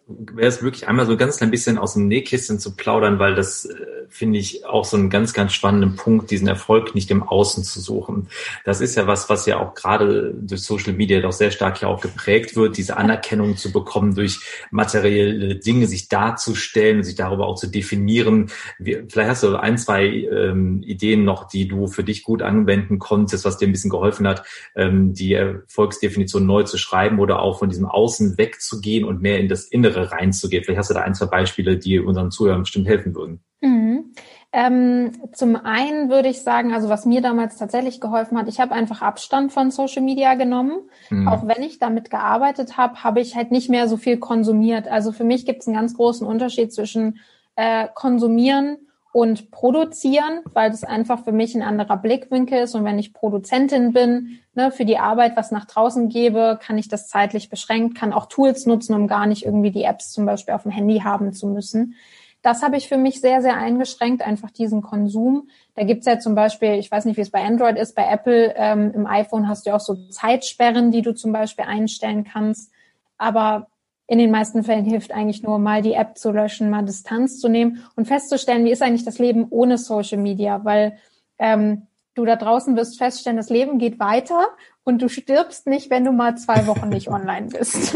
wäre 0.10 0.48
es 0.48 0.64
wirklich 0.64 0.88
einmal 0.88 1.06
so 1.06 1.16
ganz 1.18 1.38
klein 1.38 1.52
bisschen 1.52 1.78
aus 1.78 1.94
dem 1.94 2.08
Nähkästchen 2.08 2.60
zu 2.60 2.76
plaudern, 2.76 3.20
weil 3.20 3.36
das 3.36 3.66
äh, 3.66 3.76
finde 4.10 4.40
ich 4.40 4.66
auch 4.66 4.84
so 4.84 4.98
einen 4.98 5.10
ganz, 5.10 5.34
ganz 5.34 5.54
spannenden 5.54 5.96
Punkt, 5.96 6.32
diesen 6.32 6.48
Erfolg 6.48 6.96
nicht 6.96 7.12
im 7.12 7.22
Außen 7.22 7.64
zu 7.64 7.80
suchen. 7.80 8.28
Das 8.66 8.82
ist 8.82 8.96
ja 8.96 9.06
was, 9.06 9.30
was 9.30 9.46
ja 9.46 9.60
auch 9.60 9.76
gerade 9.76 10.34
durch 10.34 10.64
Social 10.64 10.94
Media 10.94 11.22
doch 11.22 11.32
sehr 11.32 11.52
stark 11.52 11.82
ja 11.82 11.88
auch 11.88 12.02
geprägt 12.02 12.56
wird, 12.56 12.78
diese 12.78 12.98
Anerkennung 12.98 13.56
zu 13.56 13.72
bekommen, 13.72 14.16
durch 14.16 14.40
materielle 14.72 15.56
Dinge 15.56 15.86
sich 15.86 16.10
darzustellen, 16.10 17.04
sich 17.04 17.16
darüber 17.16 17.46
auch 17.46 17.56
zu 17.56 17.68
definieren. 17.68 18.50
Wie, 18.80 19.04
vielleicht 19.08 19.30
hast 19.30 19.44
du 19.44 19.56
ein, 19.56 19.78
zwei 19.78 20.06
ähm, 20.06 20.82
Ideen 20.82 21.24
noch, 21.24 21.48
die 21.48 21.68
du 21.68 21.88
für 21.88 22.04
dich 22.04 22.24
gut 22.24 22.42
anwenden 22.42 22.98
konntest, 22.98 23.46
was 23.46 23.58
dir 23.58 23.68
ein 23.68 23.72
bisschen 23.72 23.92
geholfen 23.92 24.28
hat, 24.28 24.44
ähm, 24.76 25.14
die 25.14 25.34
Erfolgsdefinition 25.34 26.46
neu 26.46 26.64
zu 26.64 26.78
schreiben 26.78 27.20
oder 27.20 27.42
auch 27.42 27.60
von 27.60 27.70
diesem 27.70 27.86
Außen 27.86 28.40
wegzugehen 28.40 29.06
und 29.06 29.22
mehr 29.22 29.40
in 29.40 29.48
das 29.48 29.66
Innere 29.66 29.99
Sache 30.04 30.16
reinzugehen. 30.16 30.64
Vielleicht 30.64 30.80
hast 30.80 30.90
du 30.90 30.94
da 30.94 31.02
ein, 31.02 31.16
zwei 31.16 31.28
Beispiele, 31.28 31.78
die 31.78 32.00
unseren 32.00 32.32
Zuhörern 32.32 32.62
bestimmt 32.62 32.88
helfen 32.88 33.16
würden. 33.16 33.44
Mhm. 33.62 34.14
Ähm, 34.52 35.12
zum 35.34 35.56
einen 35.56 36.10
würde 36.10 36.30
ich 36.30 36.42
sagen, 36.42 36.74
also 36.74 36.90
was 36.90 37.06
mir 37.06 37.22
damals 37.22 37.58
tatsächlich 37.58 38.02
geholfen 38.02 38.38
hat, 38.38 38.48
ich 38.48 38.60
habe 38.60 38.74
einfach 38.74 39.04
Abstand 39.04 39.54
von 39.54 39.70
Social 39.70 40.02
Media 40.02 40.34
genommen. 40.34 40.90
Mhm. 41.10 41.28
Auch 41.28 41.48
wenn 41.48 41.62
ich 41.62 41.78
damit 41.78 42.10
gearbeitet 42.10 42.76
habe, 42.76 43.04
habe 43.04 43.22
ich 43.22 43.36
halt 43.36 43.52
nicht 43.52 43.70
mehr 43.70 43.88
so 43.88 43.98
viel 43.98 44.18
konsumiert. 44.18 44.88
Also 44.88 45.12
für 45.12 45.24
mich 45.24 45.46
gibt 45.46 45.62
es 45.62 45.68
einen 45.68 45.76
ganz 45.76 45.96
großen 45.96 46.26
Unterschied 46.26 46.74
zwischen 46.74 47.20
äh, 47.56 47.88
konsumieren 47.94 48.78
und 49.12 49.50
produzieren, 49.50 50.42
weil 50.54 50.70
das 50.70 50.84
einfach 50.84 51.24
für 51.24 51.32
mich 51.32 51.56
ein 51.56 51.64
anderer 51.64 51.98
Blickwinkel 51.98 52.64
ist. 52.64 52.76
Und 52.76 52.86
wenn 52.86 53.00
ich 53.00 53.14
Produzentin 53.14 53.92
bin, 53.92 54.40
ne, 54.54 54.72
für 54.72 54.86
die 54.86 55.00
Arbeit 55.00 55.36
was 55.36 55.52
nach 55.52 55.66
draußen 55.66 56.10
gebe, 56.10 56.60
kann 56.62 56.78
ich 56.78 56.90
das 56.90 57.08
zeitlich 57.08 57.50
beschränkt, 57.50 57.98
kann 57.98 58.14
auch 58.14 58.28
Tools 58.28 58.68
nutzen, 58.68 58.94
um 58.94 59.08
gar 59.08 59.26
nicht 59.26 59.46
irgendwie 59.46 59.72
die 59.72 59.84
Apps 59.84 60.12
zum 60.12 60.26
Beispiel 60.26 60.54
auf 60.54 60.64
dem 60.64 60.72
Handy 60.72 61.00
haben 61.00 61.34
zu 61.34 61.48
müssen. 61.48 61.96
Das 62.42 62.62
habe 62.62 62.78
ich 62.78 62.88
für 62.88 62.98
mich 62.98 63.20
sehr, 63.20 63.42
sehr 63.42 63.58
eingeschränkt, 63.58 64.22
einfach 64.22 64.52
diesen 64.52 64.82
Konsum. 64.82 65.50
Da 65.76 65.84
gibt's 65.84 66.06
ja 66.06 66.20
zum 66.20 66.36
Beispiel, 66.36 66.74
ich 66.76 66.90
weiß 66.90 67.06
nicht, 67.06 67.18
wie 67.18 67.22
es 67.22 67.32
bei 67.32 67.44
Android 67.44 67.78
ist, 67.78 67.96
bei 67.96 68.08
Apple 68.08 68.54
ähm, 68.56 68.92
im 68.94 69.08
iPhone 69.08 69.50
hast 69.50 69.66
du 69.66 69.72
ja 69.72 69.76
auch 69.76 69.82
so 69.82 69.96
Zeitsperren, 70.10 70.92
die 70.92 71.02
du 71.02 71.14
zum 71.14 71.34
Beispiel 71.34 71.66
einstellen 71.66 72.24
kannst. 72.24 72.72
Aber 73.18 73.68
in 74.10 74.18
den 74.18 74.32
meisten 74.32 74.64
Fällen 74.64 74.86
hilft 74.86 75.12
eigentlich 75.12 75.44
nur 75.44 75.60
mal 75.60 75.84
die 75.84 75.94
App 75.94 76.18
zu 76.18 76.32
löschen, 76.32 76.72
mal 76.72 76.84
Distanz 76.84 77.40
zu 77.40 77.48
nehmen 77.48 77.84
und 77.96 78.08
festzustellen, 78.08 78.66
wie 78.66 78.72
ist 78.72 78.82
eigentlich 78.82 79.06
das 79.06 79.20
Leben 79.20 79.46
ohne 79.52 79.78
Social 79.78 80.18
Media, 80.18 80.66
weil 80.66 80.98
ähm, 81.38 81.84
du 82.20 82.26
da 82.26 82.36
draußen 82.36 82.76
wirst 82.76 82.98
feststellen, 82.98 83.38
das 83.38 83.50
Leben 83.50 83.80
geht 83.80 84.00
weiter 84.00 84.50
und 84.84 85.02
du 85.02 85.08
stirbst 85.08 85.68
nicht, 85.68 85.90
wenn 85.90 86.04
du 86.04 86.12
mal 86.12 86.38
zwei 86.38 86.68
Wochen 86.68 86.90
nicht 86.90 87.08
online 87.10 87.48
bist. 87.48 87.96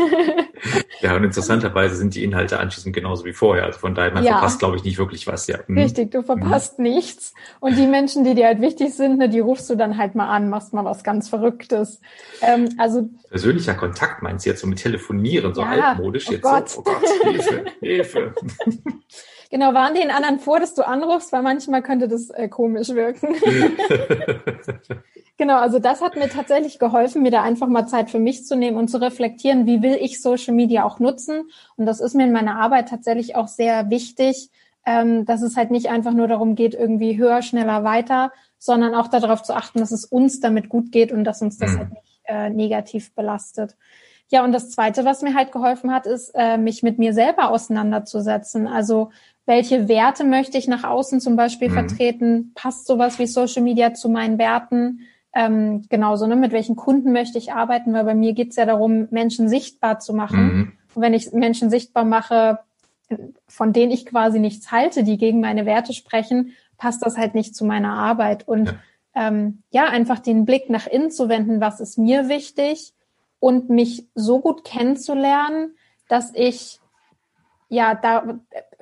ja, 1.01 1.15
und 1.15 1.23
interessanterweise 1.23 1.95
sind 1.95 2.15
die 2.15 2.23
Inhalte 2.23 2.59
anschließend 2.59 2.95
genauso 2.95 3.25
wie 3.25 3.33
vorher. 3.33 3.65
Also 3.65 3.79
von 3.79 3.95
daher, 3.95 4.13
man 4.13 4.23
ja. 4.23 4.33
verpasst, 4.33 4.59
glaube 4.59 4.77
ich, 4.77 4.83
nicht 4.83 4.97
wirklich 4.97 5.27
was. 5.27 5.47
Ja. 5.47 5.59
Mhm. 5.67 5.77
Richtig, 5.77 6.11
du 6.11 6.23
verpasst 6.23 6.79
mhm. 6.79 6.85
nichts. 6.85 7.33
Und 7.59 7.77
die 7.77 7.87
Menschen, 7.87 8.23
die 8.23 8.35
dir 8.35 8.45
halt 8.45 8.61
wichtig 8.61 8.93
sind, 8.93 9.17
ne, 9.17 9.27
die 9.27 9.39
rufst 9.39 9.69
du 9.69 9.75
dann 9.75 9.97
halt 9.97 10.15
mal 10.15 10.29
an, 10.29 10.49
machst 10.49 10.73
mal 10.73 10.85
was 10.85 11.03
ganz 11.03 11.29
Verrücktes. 11.29 11.99
Ähm, 12.41 12.69
also 12.77 13.09
Persönlicher 13.29 13.73
Kontakt 13.73 14.21
meinst 14.21 14.45
du 14.45 14.51
jetzt 14.51 14.61
so 14.61 14.67
mit 14.67 14.79
Telefonieren, 14.79 15.53
so 15.53 15.61
ja, 15.61 15.89
altmodisch 15.89 16.27
oh 16.29 16.31
jetzt 16.31 16.43
Gott. 16.43 16.69
so, 16.69 16.79
oh 16.79 16.83
Gott, 16.83 17.03
Hilfe, 17.23 17.65
Hilfe. 17.81 18.35
Genau, 19.53 19.75
waren 19.75 19.93
den 19.93 20.09
anderen 20.09 20.39
vor, 20.39 20.59
dass 20.59 20.73
du 20.73 20.81
anrufst, 20.81 21.31
weil 21.31 21.43
manchmal 21.43 21.83
könnte 21.83 22.07
das 22.07 22.31
äh, 22.31 22.49
komisch 22.49 22.89
wirken. 22.89 23.35
genau, 25.37 25.57
also 25.57 25.77
das 25.77 26.01
hat 26.01 26.15
mir 26.15 26.27
tatsächlich 26.27 26.79
geholfen, 26.79 27.21
mir 27.21 27.29
da 27.29 27.43
einfach 27.43 27.67
mal 27.67 27.85
Zeit 27.85 28.09
für 28.09 28.17
mich 28.17 28.47
zu 28.47 28.55
nehmen 28.55 28.77
und 28.77 28.87
zu 28.87 28.99
reflektieren, 28.99 29.67
wie 29.67 29.83
will 29.83 29.95
ich 30.01 30.23
Social 30.23 30.55
Media 30.55 30.83
auch 30.83 30.97
nutzen. 30.97 31.43
Und 31.75 31.85
das 31.85 31.99
ist 31.99 32.15
mir 32.15 32.23
in 32.23 32.31
meiner 32.31 32.55
Arbeit 32.55 32.89
tatsächlich 32.89 33.35
auch 33.35 33.47
sehr 33.47 33.91
wichtig, 33.91 34.49
ähm, 34.87 35.23
dass 35.25 35.43
es 35.43 35.55
halt 35.55 35.69
nicht 35.69 35.87
einfach 35.87 36.13
nur 36.13 36.27
darum 36.27 36.55
geht, 36.55 36.73
irgendwie 36.73 37.19
höher, 37.19 37.43
schneller, 37.43 37.83
weiter, 37.83 38.31
sondern 38.57 38.95
auch 38.95 39.07
darauf 39.07 39.43
zu 39.43 39.55
achten, 39.55 39.77
dass 39.77 39.91
es 39.91 40.03
uns 40.03 40.39
damit 40.39 40.67
gut 40.67 40.91
geht 40.91 41.11
und 41.11 41.25
dass 41.25 41.43
uns 41.43 41.59
das 41.59 41.73
mhm. 41.73 41.77
halt 41.77 41.89
nicht 41.91 42.21
äh, 42.23 42.49
negativ 42.49 43.13
belastet. 43.13 43.75
Ja, 44.33 44.43
und 44.43 44.51
das 44.51 44.71
Zweite, 44.71 45.05
was 45.05 45.21
mir 45.21 45.35
halt 45.35 45.51
geholfen 45.51 45.93
hat, 45.93 46.07
ist, 46.07 46.31
äh, 46.33 46.57
mich 46.57 46.81
mit 46.81 46.97
mir 46.97 47.13
selber 47.13 47.51
auseinanderzusetzen. 47.51 48.67
Also 48.67 49.11
welche 49.45 49.87
Werte 49.87 50.23
möchte 50.23 50.57
ich 50.57 50.67
nach 50.67 50.83
außen 50.83 51.19
zum 51.19 51.35
Beispiel 51.35 51.69
mhm. 51.69 51.73
vertreten? 51.73 52.51
Passt 52.55 52.87
sowas 52.87 53.19
wie 53.19 53.27
Social 53.27 53.61
Media 53.61 53.93
zu 53.93 54.09
meinen 54.09 54.37
Werten? 54.37 55.01
Ähm, 55.33 55.85
genauso, 55.89 56.27
ne? 56.27 56.35
mit 56.35 56.51
welchen 56.51 56.75
Kunden 56.75 57.11
möchte 57.11 57.37
ich 57.37 57.53
arbeiten? 57.53 57.93
Weil 57.93 58.05
bei 58.05 58.15
mir 58.15 58.33
geht's 58.33 58.55
ja 58.55 58.65
darum, 58.65 59.07
Menschen 59.11 59.49
sichtbar 59.49 59.99
zu 59.99 60.13
machen. 60.13 60.43
Mhm. 60.43 60.71
Und 60.95 61.01
wenn 61.01 61.13
ich 61.13 61.33
Menschen 61.33 61.69
sichtbar 61.69 62.05
mache, 62.05 62.59
von 63.47 63.73
denen 63.73 63.91
ich 63.91 64.05
quasi 64.05 64.39
nichts 64.39 64.71
halte, 64.71 65.03
die 65.03 65.17
gegen 65.17 65.41
meine 65.41 65.65
Werte 65.65 65.93
sprechen, 65.93 66.53
passt 66.77 67.05
das 67.05 67.17
halt 67.17 67.35
nicht 67.35 67.55
zu 67.55 67.65
meiner 67.65 67.93
Arbeit. 67.93 68.47
Und 68.47 68.67
ja, 68.67 69.27
ähm, 69.27 69.63
ja 69.71 69.85
einfach 69.85 70.19
den 70.19 70.45
Blick 70.45 70.69
nach 70.69 70.87
innen 70.87 71.11
zu 71.11 71.29
wenden, 71.29 71.61
was 71.61 71.79
ist 71.79 71.97
mir 71.97 72.29
wichtig 72.29 72.93
und 73.39 73.69
mich 73.69 74.07
so 74.15 74.39
gut 74.39 74.63
kennenzulernen, 74.63 75.75
dass 76.07 76.31
ich 76.33 76.79
ja 77.73 77.95
da 77.95 78.23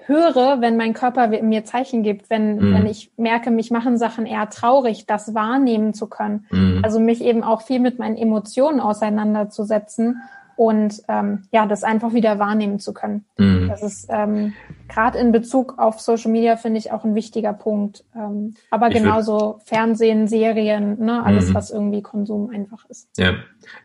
höre, 0.06 0.62
wenn 0.62 0.78
mein 0.78 0.94
Körper 0.94 1.28
mir 1.28 1.64
Zeichen 1.64 2.04
gibt, 2.04 2.30
wenn, 2.30 2.58
mhm. 2.58 2.74
wenn 2.74 2.86
ich 2.88 3.12
merke, 3.18 3.52
mich 3.52 3.72
machen 3.72 3.98
Sachen 3.98 4.26
eher 4.26 4.50
traurig, 4.50 5.06
das 5.06 5.34
wahrnehmen 5.34 5.94
zu 5.94 6.08
können. 6.08 6.46
Mhm. 6.52 6.82
Also 6.84 7.00
mich 7.00 7.24
eben 7.24 7.44
auch 7.44 7.62
viel 7.62 7.80
mit 7.80 8.00
meinen 8.00 8.18
Emotionen 8.18 8.80
auseinanderzusetzen 8.80 10.22
und 10.56 11.02
ähm, 11.08 11.44
ja, 11.52 11.66
das 11.66 11.84
einfach 11.84 12.14
wieder 12.14 12.40
wahrnehmen 12.40 12.80
zu 12.80 12.94
können. 12.94 13.26
Mhm. 13.38 13.68
Das 13.70 13.82
ist 13.84 14.08
ähm, 14.12 14.54
gerade 14.92 15.18
in 15.18 15.32
Bezug 15.32 15.76
auf 15.78 16.00
Social 16.02 16.32
Media 16.32 16.58
finde 16.58 16.78
ich 16.78 16.92
auch 16.92 17.04
ein 17.04 17.16
wichtiger 17.16 17.54
Punkt. 17.54 18.04
Ähm, 18.16 18.56
aber 18.70 18.90
ich 18.90 18.96
genauso 18.96 19.60
Fernsehen, 19.66 20.28
Serien, 20.28 21.00
ne, 21.00 21.24
alles, 21.24 21.50
mhm. 21.50 21.54
was 21.54 21.72
irgendwie 21.72 22.02
Konsum 22.02 22.50
einfach 22.50 22.86
ist. 22.90 23.10
Ja, 23.18 23.36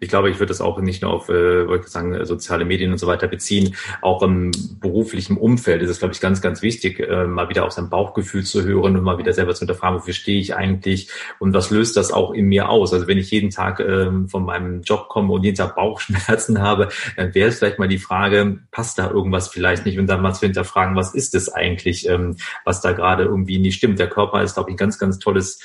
ich 0.00 0.08
glaube, 0.08 0.30
ich 0.30 0.38
würde 0.38 0.48
das 0.48 0.60
auch 0.60 0.80
nicht 0.80 1.02
nur 1.02 1.12
auf, 1.12 1.28
äh, 1.28 1.68
wollte 1.68 1.86
ich 1.86 1.92
sagen, 1.92 2.24
soziale 2.24 2.64
Medien 2.64 2.90
und 2.90 2.98
so 2.98 3.06
weiter 3.06 3.28
beziehen. 3.28 3.76
Auch 4.02 4.22
im 4.22 4.50
beruflichen 4.80 5.36
Umfeld 5.36 5.80
ist 5.82 5.90
es, 5.90 5.98
glaube 6.00 6.14
ich, 6.14 6.20
ganz, 6.20 6.40
ganz 6.40 6.62
wichtig, 6.62 6.98
äh, 6.98 7.26
mal 7.26 7.48
wieder 7.48 7.64
auf 7.64 7.72
sein 7.72 7.88
Bauchgefühl 7.88 8.44
zu 8.44 8.64
hören 8.64 8.96
und 8.96 9.04
mal 9.04 9.18
wieder 9.18 9.32
selber 9.32 9.54
zu 9.54 9.60
hinterfragen, 9.60 9.98
wofür 9.98 10.14
stehe 10.14 10.40
ich 10.40 10.56
eigentlich 10.56 11.10
und 11.38 11.54
was 11.54 11.70
löst 11.70 11.96
das 11.96 12.10
auch 12.10 12.32
in 12.32 12.46
mir 12.46 12.68
aus? 12.68 12.92
Also 12.92 13.06
wenn 13.06 13.18
ich 13.18 13.30
jeden 13.30 13.50
Tag 13.50 13.78
äh, 13.78 14.10
von 14.26 14.44
meinem 14.44 14.82
Job 14.82 15.08
komme 15.08 15.32
und 15.32 15.44
jeden 15.44 15.56
Tag 15.56 15.76
Bauchschmerzen 15.76 16.60
habe, 16.62 16.88
dann 17.16 17.34
wäre 17.34 17.50
es 17.50 17.58
vielleicht 17.58 17.78
mal 17.78 17.88
die 17.88 17.98
Frage, 17.98 18.58
passt 18.72 18.98
da 18.98 19.10
irgendwas 19.10 19.48
vielleicht 19.48 19.86
nicht 19.86 19.98
und 19.98 20.08
dann 20.08 20.22
mal 20.22 20.32
zu 20.32 20.40
hinterfragen, 20.40 20.95
was 20.96 21.14
ist 21.14 21.34
es 21.34 21.52
eigentlich, 21.52 22.08
ähm, 22.08 22.36
was 22.64 22.80
da 22.80 22.92
gerade 22.92 23.24
irgendwie 23.24 23.58
nicht 23.58 23.76
stimmt. 23.76 23.98
Der 23.98 24.08
Körper 24.08 24.42
ist, 24.42 24.54
glaube 24.54 24.70
ich, 24.70 24.74
ein 24.74 24.78
ganz, 24.78 24.98
ganz 24.98 25.18
tolles 25.18 25.60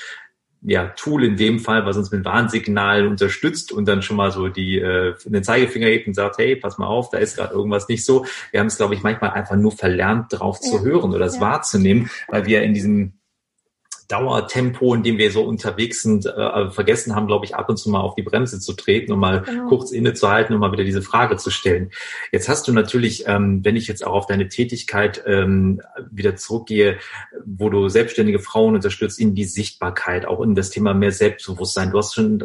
ja, 0.64 0.90
Tool 0.90 1.24
in 1.24 1.38
dem 1.38 1.60
Fall, 1.60 1.86
was 1.86 1.98
uns 1.98 2.12
mit 2.12 2.24
Warnsignalen 2.24 3.08
unterstützt 3.08 3.72
und 3.72 3.88
dann 3.88 4.04
schon 4.04 4.16
mal 4.16 4.32
so 4.32 4.48
die 4.48 4.78
äh, 4.78 5.16
den 5.26 5.44
Zeigefinger 5.44 5.88
hebt 5.88 6.08
und 6.08 6.14
sagt, 6.14 6.38
hey, 6.38 6.56
pass 6.56 6.78
mal 6.78 6.86
auf, 6.86 7.10
da 7.10 7.18
ist 7.18 7.36
gerade 7.36 7.54
irgendwas 7.54 7.88
nicht 7.88 8.06
so. 8.06 8.26
Wir 8.52 8.60
haben 8.60 8.68
es, 8.68 8.78
glaube 8.78 8.94
ich, 8.94 9.02
manchmal 9.02 9.32
einfach 9.32 9.56
nur 9.56 9.72
verlernt, 9.72 10.28
drauf 10.30 10.60
ja. 10.62 10.70
zu 10.70 10.84
hören 10.84 11.14
oder 11.14 11.26
es 11.26 11.36
ja. 11.36 11.42
wahrzunehmen, 11.42 12.12
weil 12.28 12.46
wir 12.46 12.62
in 12.62 12.76
diesem 12.76 13.14
Dauertempo, 14.12 14.94
in 14.94 15.04
dem 15.04 15.18
wir 15.18 15.32
so 15.32 15.44
unterwegs 15.44 16.02
sind, 16.02 16.26
äh, 16.26 16.70
vergessen 16.70 17.16
haben, 17.16 17.28
glaube 17.28 17.46
ich, 17.46 17.56
ab 17.56 17.70
und 17.70 17.78
zu 17.78 17.90
mal 17.90 18.02
auf 18.02 18.16
die 18.16 18.24
Bremse 18.24 18.60
zu 18.60 18.74
treten 18.74 19.14
und 19.14 19.20
mal 19.20 19.42
genau. 19.42 19.68
kurz 19.68 19.92
innezuhalten 19.92 20.54
und 20.54 20.60
mal 20.60 20.72
wieder 20.72 20.84
diese 20.84 21.02
Frage 21.02 21.38
zu 21.38 21.50
stellen. 21.50 21.92
Jetzt 22.32 22.50
hast 22.50 22.68
du 22.68 22.74
natürlich, 22.74 23.26
ähm, 23.28 23.64
wenn 23.64 23.76
ich 23.76 23.88
jetzt 23.88 24.06
auch 24.06 24.14
auf 24.14 24.26
deine 24.26 24.50
Tätigkeit 24.50 25.24
ähm, 25.26 25.82
wieder 26.12 26.36
zurückgehe, 26.36 26.98
wo 27.46 27.70
du 27.70 27.88
selbstständige 27.88 28.40
Frauen 28.40 28.76
unterstützt, 28.76 29.20
in 29.20 29.34
die 29.34 29.46
Sichtbarkeit, 29.46 30.26
auch 30.26 30.42
in 30.42 30.56
das 30.56 30.72
Thema 30.72 30.94
mehr 30.94 31.12
Selbstbewusstsein. 31.12 31.92
Du 31.92 31.98
hast 31.98 32.14
schon 32.14 32.44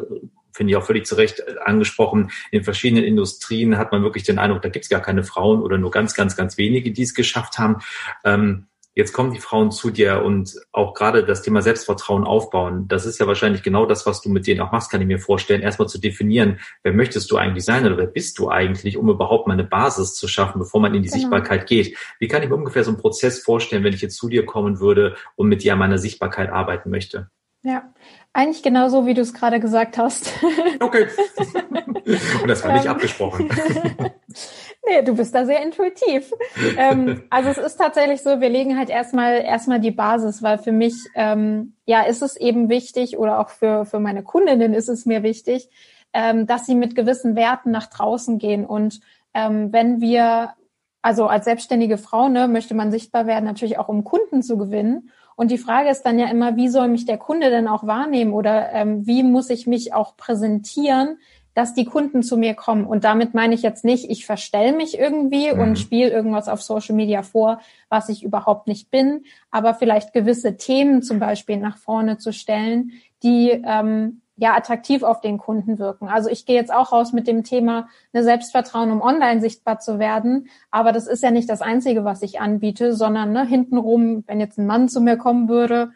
finde 0.52 0.70
ich 0.70 0.76
auch 0.76 0.86
völlig 0.86 1.04
zu 1.04 1.16
Recht 1.16 1.40
äh, 1.40 1.56
angesprochen, 1.64 2.30
in 2.50 2.64
verschiedenen 2.64 3.04
Industrien 3.04 3.76
hat 3.76 3.92
man 3.92 4.02
wirklich 4.02 4.24
den 4.24 4.38
Eindruck, 4.38 4.62
da 4.62 4.70
gibt 4.70 4.86
es 4.86 4.88
gar 4.88 5.02
keine 5.02 5.22
Frauen 5.22 5.60
oder 5.60 5.76
nur 5.76 5.90
ganz, 5.90 6.14
ganz, 6.14 6.34
ganz 6.34 6.56
wenige, 6.56 6.92
die 6.92 7.02
es 7.02 7.14
geschafft 7.14 7.58
haben. 7.58 7.82
Ähm, 8.24 8.66
Jetzt 8.96 9.12
kommen 9.12 9.30
die 9.30 9.40
Frauen 9.40 9.70
zu 9.70 9.90
dir 9.90 10.22
und 10.24 10.56
auch 10.72 10.94
gerade 10.94 11.22
das 11.22 11.42
Thema 11.42 11.60
Selbstvertrauen 11.60 12.24
aufbauen. 12.24 12.88
Das 12.88 13.04
ist 13.04 13.20
ja 13.20 13.26
wahrscheinlich 13.26 13.62
genau 13.62 13.84
das, 13.84 14.06
was 14.06 14.22
du 14.22 14.30
mit 14.30 14.46
denen 14.46 14.62
auch 14.62 14.72
machst, 14.72 14.90
kann 14.90 15.02
ich 15.02 15.06
mir 15.06 15.18
vorstellen. 15.18 15.60
Erstmal 15.60 15.86
zu 15.86 16.00
definieren, 16.00 16.60
wer 16.82 16.94
möchtest 16.94 17.30
du 17.30 17.36
eigentlich 17.36 17.66
sein 17.66 17.84
oder 17.84 17.98
wer 17.98 18.06
bist 18.06 18.38
du 18.38 18.48
eigentlich, 18.48 18.96
um 18.96 19.10
überhaupt 19.10 19.48
mal 19.48 19.52
eine 19.52 19.64
Basis 19.64 20.14
zu 20.14 20.28
schaffen, 20.28 20.60
bevor 20.60 20.80
man 20.80 20.94
in 20.94 21.02
die 21.02 21.10
genau. 21.10 21.20
Sichtbarkeit 21.20 21.66
geht. 21.66 21.94
Wie 22.20 22.26
kann 22.26 22.42
ich 22.42 22.48
mir 22.48 22.56
ungefähr 22.56 22.84
so 22.84 22.90
einen 22.90 22.98
Prozess 22.98 23.42
vorstellen, 23.42 23.84
wenn 23.84 23.92
ich 23.92 24.00
jetzt 24.00 24.16
zu 24.16 24.30
dir 24.30 24.46
kommen 24.46 24.80
würde 24.80 25.14
und 25.34 25.48
mit 25.48 25.62
dir 25.62 25.74
an 25.74 25.78
meiner 25.78 25.98
Sichtbarkeit 25.98 26.48
arbeiten 26.48 26.88
möchte? 26.88 27.28
Ja, 27.66 27.82
eigentlich 28.32 28.62
genauso, 28.62 29.06
wie 29.06 29.14
du 29.14 29.22
es 29.22 29.34
gerade 29.34 29.58
gesagt 29.58 29.98
hast. 29.98 30.30
Okay. 30.78 31.08
und 32.42 32.48
das 32.48 32.62
war 32.64 32.72
nicht 32.74 32.84
ähm. 32.84 32.92
abgesprochen. 32.92 33.50
Nee, 34.88 35.02
du 35.02 35.16
bist 35.16 35.34
da 35.34 35.44
sehr 35.44 35.64
intuitiv. 35.64 36.32
ähm, 36.78 37.24
also 37.28 37.48
es 37.48 37.58
ist 37.58 37.76
tatsächlich 37.76 38.22
so, 38.22 38.40
wir 38.40 38.48
legen 38.48 38.78
halt 38.78 38.88
erstmal 38.88 39.42
erstmal 39.42 39.80
die 39.80 39.90
Basis, 39.90 40.44
weil 40.44 40.58
für 40.58 40.70
mich 40.70 40.94
ähm, 41.16 41.74
ja 41.86 42.02
ist 42.02 42.22
es 42.22 42.36
eben 42.36 42.68
wichtig 42.68 43.18
oder 43.18 43.40
auch 43.40 43.48
für 43.48 43.84
für 43.84 43.98
meine 43.98 44.22
Kundinnen 44.22 44.74
ist 44.74 44.88
es 44.88 45.04
mir 45.04 45.24
wichtig, 45.24 45.70
ähm, 46.12 46.46
dass 46.46 46.66
sie 46.66 46.76
mit 46.76 46.94
gewissen 46.94 47.34
Werten 47.34 47.72
nach 47.72 47.88
draußen 47.88 48.38
gehen 48.38 48.64
und 48.64 49.00
ähm, 49.34 49.72
wenn 49.72 50.00
wir 50.00 50.54
also 51.02 51.26
als 51.26 51.46
selbstständige 51.46 51.98
Frau 51.98 52.28
ne, 52.28 52.46
möchte 52.46 52.74
man 52.74 52.92
sichtbar 52.92 53.26
werden, 53.26 53.44
natürlich 53.44 53.78
auch 53.78 53.88
um 53.88 54.04
Kunden 54.04 54.44
zu 54.44 54.56
gewinnen. 54.56 55.10
Und 55.36 55.50
die 55.50 55.58
Frage 55.58 55.90
ist 55.90 56.02
dann 56.02 56.18
ja 56.18 56.28
immer, 56.28 56.56
wie 56.56 56.68
soll 56.68 56.88
mich 56.88 57.04
der 57.04 57.18
Kunde 57.18 57.50
denn 57.50 57.68
auch 57.68 57.86
wahrnehmen 57.86 58.32
oder 58.32 58.72
ähm, 58.72 59.06
wie 59.06 59.22
muss 59.22 59.50
ich 59.50 59.66
mich 59.66 59.92
auch 59.92 60.16
präsentieren, 60.16 61.18
dass 61.56 61.72
die 61.72 61.84
Kunden 61.86 62.22
zu 62.22 62.36
mir 62.36 62.54
kommen. 62.54 62.84
Und 62.84 63.04
damit 63.04 63.32
meine 63.32 63.54
ich 63.54 63.62
jetzt 63.62 63.84
nicht, 63.84 64.10
ich 64.10 64.26
verstell 64.26 64.74
mich 64.74 64.98
irgendwie 64.98 65.52
mhm. 65.52 65.60
und 65.60 65.78
spiele 65.78 66.10
irgendwas 66.10 66.48
auf 66.48 66.62
Social 66.62 66.94
Media 66.94 67.22
vor, 67.22 67.60
was 67.88 68.08
ich 68.08 68.22
überhaupt 68.22 68.66
nicht 68.66 68.90
bin, 68.90 69.24
aber 69.50 69.74
vielleicht 69.74 70.12
gewisse 70.12 70.56
Themen 70.56 71.02
zum 71.02 71.18
Beispiel 71.18 71.56
nach 71.58 71.78
vorne 71.78 72.18
zu 72.18 72.32
stellen, 72.32 72.92
die 73.22 73.50
ähm, 73.50 74.20
ja 74.36 74.54
attraktiv 74.54 75.02
auf 75.02 75.20
den 75.20 75.38
Kunden 75.38 75.78
wirken. 75.78 76.08
Also 76.08 76.28
ich 76.28 76.44
gehe 76.44 76.56
jetzt 76.56 76.72
auch 76.72 76.92
raus 76.92 77.12
mit 77.12 77.26
dem 77.26 77.42
Thema 77.42 77.88
eine 78.12 78.22
Selbstvertrauen, 78.22 78.90
um 78.90 79.00
online 79.00 79.40
sichtbar 79.40 79.80
zu 79.80 79.98
werden. 79.98 80.48
Aber 80.70 80.92
das 80.92 81.06
ist 81.06 81.22
ja 81.22 81.30
nicht 81.30 81.48
das 81.48 81.62
Einzige, 81.62 82.04
was 82.04 82.22
ich 82.22 82.40
anbiete, 82.40 82.94
sondern 82.94 83.32
ne, 83.32 83.46
hintenrum, 83.46 84.24
wenn 84.26 84.40
jetzt 84.40 84.58
ein 84.58 84.66
Mann 84.66 84.88
zu 84.88 85.00
mir 85.00 85.16
kommen 85.16 85.48
würde, 85.48 85.92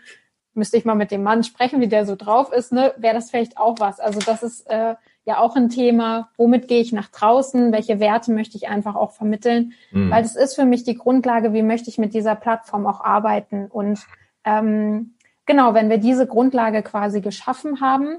müsste 0.55 0.77
ich 0.77 0.85
mal 0.85 0.95
mit 0.95 1.11
dem 1.11 1.23
Mann 1.23 1.45
sprechen, 1.45 1.81
wie 1.81 1.89
der 1.89 2.07
so 2.07 2.17
drauf 2.17 2.53
ist, 2.53 2.73
ne, 2.73 2.93
wäre 2.97 3.15
das 3.15 3.31
vielleicht 3.31 3.59
auch 3.59 3.77
was. 3.79 4.01
Also 4.01 4.21
das 4.21 4.43
ist 4.43 4.69
äh, 4.71 4.95
ja 5.25 5.39
auch 5.39 5.55
ein 5.55 5.69
Thema, 5.69 6.31
womit 6.37 6.67
gehe 6.67 6.81
ich 6.81 6.93
nach 6.93 7.09
draußen, 7.09 7.73
welche 7.73 8.01
Werte 8.01 8.33
möchte 8.33 8.57
ich 8.57 8.69
einfach 8.69 8.97
auch 8.97 9.13
vermitteln, 9.13 9.75
mhm. 9.93 10.11
weil 10.11 10.23
das 10.23 10.35
ist 10.35 10.55
für 10.55 10.65
mich 10.65 10.83
die 10.85 10.97
Grundlage, 10.97 11.53
wie 11.53 11.63
möchte 11.63 11.91
ich 11.91 11.99
mit 11.99 12.15
dieser 12.15 12.35
Plattform 12.35 12.87
auch 12.87 13.01
arbeiten. 13.01 13.67
Und 13.67 14.01
ähm, 14.45 15.15
genau, 15.47 15.75
wenn 15.75 15.91
wir 15.91 15.99
diese 15.99 16.27
Grundlage 16.27 16.83
quasi 16.83 17.21
geschaffen 17.21 17.81
haben, 17.81 18.19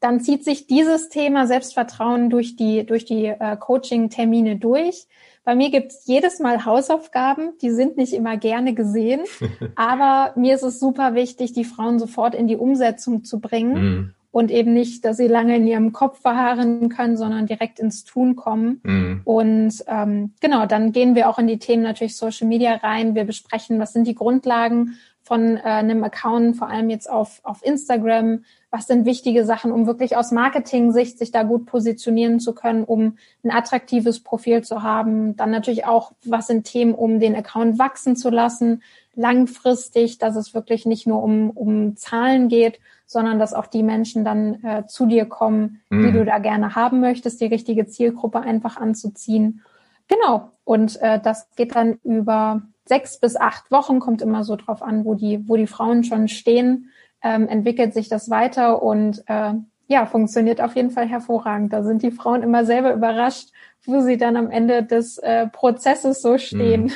dann 0.00 0.20
zieht 0.20 0.44
sich 0.44 0.66
dieses 0.66 1.08
Thema 1.08 1.46
Selbstvertrauen 1.46 2.30
durch 2.30 2.56
die, 2.56 2.84
durch 2.84 3.04
die 3.04 3.26
äh, 3.26 3.56
Coaching-Termine 3.56 4.56
durch. 4.56 5.06
Bei 5.44 5.54
mir 5.54 5.70
gibt's 5.70 6.06
jedes 6.06 6.40
Mal 6.40 6.64
Hausaufgaben, 6.64 7.52
die 7.62 7.70
sind 7.70 7.96
nicht 7.96 8.12
immer 8.12 8.36
gerne 8.36 8.74
gesehen, 8.74 9.22
aber 9.76 10.32
mir 10.38 10.54
ist 10.54 10.62
es 10.62 10.78
super 10.78 11.14
wichtig, 11.14 11.52
die 11.52 11.64
Frauen 11.64 11.98
sofort 11.98 12.34
in 12.34 12.48
die 12.48 12.56
Umsetzung 12.56 13.24
zu 13.24 13.40
bringen. 13.40 13.74
Mhm 13.74 14.14
und 14.30 14.50
eben 14.50 14.72
nicht, 14.72 15.04
dass 15.04 15.16
sie 15.16 15.26
lange 15.26 15.56
in 15.56 15.66
ihrem 15.66 15.92
Kopf 15.92 16.20
verharren 16.20 16.88
können, 16.90 17.16
sondern 17.16 17.46
direkt 17.46 17.80
ins 17.80 18.04
Tun 18.04 18.36
kommen. 18.36 18.80
Mhm. 18.84 19.20
Und 19.24 19.84
ähm, 19.86 20.34
genau, 20.40 20.66
dann 20.66 20.92
gehen 20.92 21.14
wir 21.14 21.28
auch 21.28 21.38
in 21.38 21.46
die 21.46 21.58
Themen 21.58 21.82
natürlich 21.82 22.16
Social 22.16 22.46
Media 22.46 22.74
rein. 22.74 23.14
Wir 23.14 23.24
besprechen, 23.24 23.80
was 23.80 23.92
sind 23.92 24.06
die 24.06 24.14
Grundlagen 24.14 24.98
von 25.28 25.58
äh, 25.58 25.60
einem 25.60 26.02
Account, 26.02 26.56
vor 26.56 26.68
allem 26.68 26.88
jetzt 26.88 27.08
auf, 27.08 27.40
auf 27.42 27.62
Instagram, 27.62 28.44
was 28.70 28.86
sind 28.86 29.04
wichtige 29.04 29.44
Sachen, 29.44 29.72
um 29.72 29.86
wirklich 29.86 30.16
aus 30.16 30.32
Marketing-Sicht 30.32 31.18
sich 31.18 31.30
da 31.30 31.42
gut 31.42 31.66
positionieren 31.66 32.40
zu 32.40 32.54
können, 32.54 32.84
um 32.84 33.18
ein 33.44 33.50
attraktives 33.50 34.20
Profil 34.20 34.64
zu 34.64 34.82
haben. 34.82 35.36
Dann 35.36 35.50
natürlich 35.50 35.84
auch, 35.84 36.12
was 36.24 36.46
sind 36.46 36.64
Themen, 36.64 36.94
um 36.94 37.20
den 37.20 37.36
Account 37.36 37.78
wachsen 37.78 38.16
zu 38.16 38.30
lassen, 38.30 38.82
langfristig, 39.14 40.16
dass 40.16 40.34
es 40.34 40.54
wirklich 40.54 40.86
nicht 40.86 41.06
nur 41.06 41.22
um, 41.22 41.50
um 41.50 41.96
Zahlen 41.96 42.48
geht, 42.48 42.80
sondern 43.04 43.38
dass 43.38 43.52
auch 43.52 43.66
die 43.66 43.82
Menschen 43.82 44.24
dann 44.24 44.64
äh, 44.64 44.86
zu 44.86 45.04
dir 45.04 45.26
kommen, 45.26 45.82
mhm. 45.90 46.06
die 46.06 46.12
du 46.12 46.24
da 46.24 46.38
gerne 46.38 46.74
haben 46.74 47.00
möchtest, 47.00 47.40
die 47.42 47.46
richtige 47.46 47.86
Zielgruppe 47.86 48.40
einfach 48.40 48.78
anzuziehen. 48.78 49.62
Genau. 50.08 50.52
Und 50.64 51.00
äh, 51.02 51.20
das 51.20 51.48
geht 51.54 51.76
dann 51.76 51.98
über 52.02 52.62
sechs 52.88 53.20
bis 53.20 53.36
acht 53.36 53.70
Wochen, 53.70 54.00
kommt 54.00 54.22
immer 54.22 54.44
so 54.44 54.56
drauf 54.56 54.82
an, 54.82 55.04
wo 55.04 55.14
die, 55.14 55.48
wo 55.48 55.56
die 55.56 55.66
Frauen 55.66 56.04
schon 56.04 56.28
stehen, 56.28 56.90
ähm, 57.22 57.48
entwickelt 57.48 57.94
sich 57.94 58.08
das 58.08 58.30
weiter 58.30 58.82
und 58.82 59.22
äh, 59.26 59.54
ja, 59.88 60.06
funktioniert 60.06 60.60
auf 60.60 60.76
jeden 60.76 60.90
Fall 60.90 61.08
hervorragend. 61.08 61.72
Da 61.72 61.82
sind 61.82 62.02
die 62.02 62.10
Frauen 62.10 62.42
immer 62.42 62.64
selber 62.64 62.92
überrascht, 62.92 63.50
wo 63.88 64.02
sie 64.02 64.18
dann 64.18 64.36
am 64.36 64.50
Ende 64.50 64.82
des 64.82 65.16
äh, 65.18 65.46
Prozesses 65.46 66.20
so 66.20 66.36
stehen. 66.36 66.84
Mhm. 66.84 66.90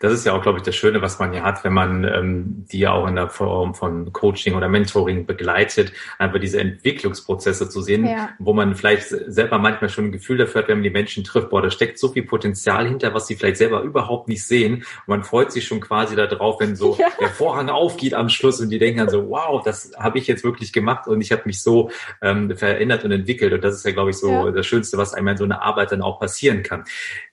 Das 0.00 0.12
ist 0.12 0.26
ja 0.26 0.34
auch, 0.34 0.42
glaube 0.42 0.58
ich, 0.58 0.64
das 0.64 0.76
Schöne, 0.76 1.00
was 1.00 1.18
man 1.18 1.32
ja 1.32 1.42
hat, 1.42 1.64
wenn 1.64 1.72
man 1.72 2.04
ähm, 2.04 2.66
die 2.70 2.80
ja 2.80 2.92
auch 2.92 3.08
in 3.08 3.16
der 3.16 3.30
Form 3.30 3.74
von 3.74 4.12
Coaching 4.12 4.54
oder 4.54 4.68
Mentoring 4.68 5.24
begleitet, 5.24 5.92
einfach 6.18 6.38
diese 6.38 6.60
Entwicklungsprozesse 6.60 7.68
zu 7.68 7.80
sehen, 7.80 8.06
ja. 8.06 8.30
wo 8.38 8.52
man 8.52 8.74
vielleicht 8.74 9.08
selber 9.08 9.58
manchmal 9.58 9.88
schon 9.88 10.06
ein 10.06 10.12
Gefühl 10.12 10.36
dafür 10.36 10.62
hat, 10.62 10.68
wenn 10.68 10.78
man 10.78 10.84
die 10.84 10.90
Menschen 10.90 11.24
trifft, 11.24 11.48
boah, 11.48 11.62
da 11.62 11.70
steckt 11.70 11.98
so 11.98 12.08
viel 12.08 12.24
Potenzial 12.24 12.86
hinter, 12.86 13.14
was 13.14 13.26
sie 13.26 13.34
vielleicht 13.34 13.56
selber 13.56 13.80
überhaupt 13.80 14.28
nicht 14.28 14.46
sehen. 14.46 14.74
Und 14.74 15.08
man 15.08 15.24
freut 15.24 15.50
sich 15.50 15.66
schon 15.66 15.80
quasi 15.80 16.14
darauf, 16.14 16.60
wenn 16.60 16.76
so 16.76 16.96
ja. 16.98 17.06
der 17.18 17.30
Vorhang 17.30 17.70
aufgeht 17.70 18.12
am 18.12 18.28
Schluss 18.28 18.60
und 18.60 18.68
die 18.68 18.78
denken 18.78 18.98
dann 18.98 19.08
so, 19.08 19.30
wow, 19.30 19.62
das 19.64 19.92
habe 19.98 20.18
ich 20.18 20.26
jetzt 20.26 20.44
wirklich 20.44 20.74
gemacht 20.74 21.08
und 21.08 21.22
ich 21.22 21.32
habe 21.32 21.42
mich 21.46 21.62
so 21.62 21.90
ähm, 22.20 22.54
verändert 22.54 23.04
und 23.04 23.12
entwickelt. 23.12 23.54
Und 23.54 23.64
das 23.64 23.74
ist 23.74 23.86
ja, 23.86 23.92
glaube 23.92 24.10
ich, 24.10 24.18
so 24.18 24.30
ja. 24.30 24.50
das 24.50 24.66
Schönste, 24.66 24.98
was 24.98 25.14
einem 25.14 25.28
in 25.28 25.36
so 25.38 25.44
einer 25.44 25.62
Arbeit 25.62 25.92
dann 25.92 26.02
auch 26.02 26.17
passieren 26.18 26.62
kann. 26.62 26.84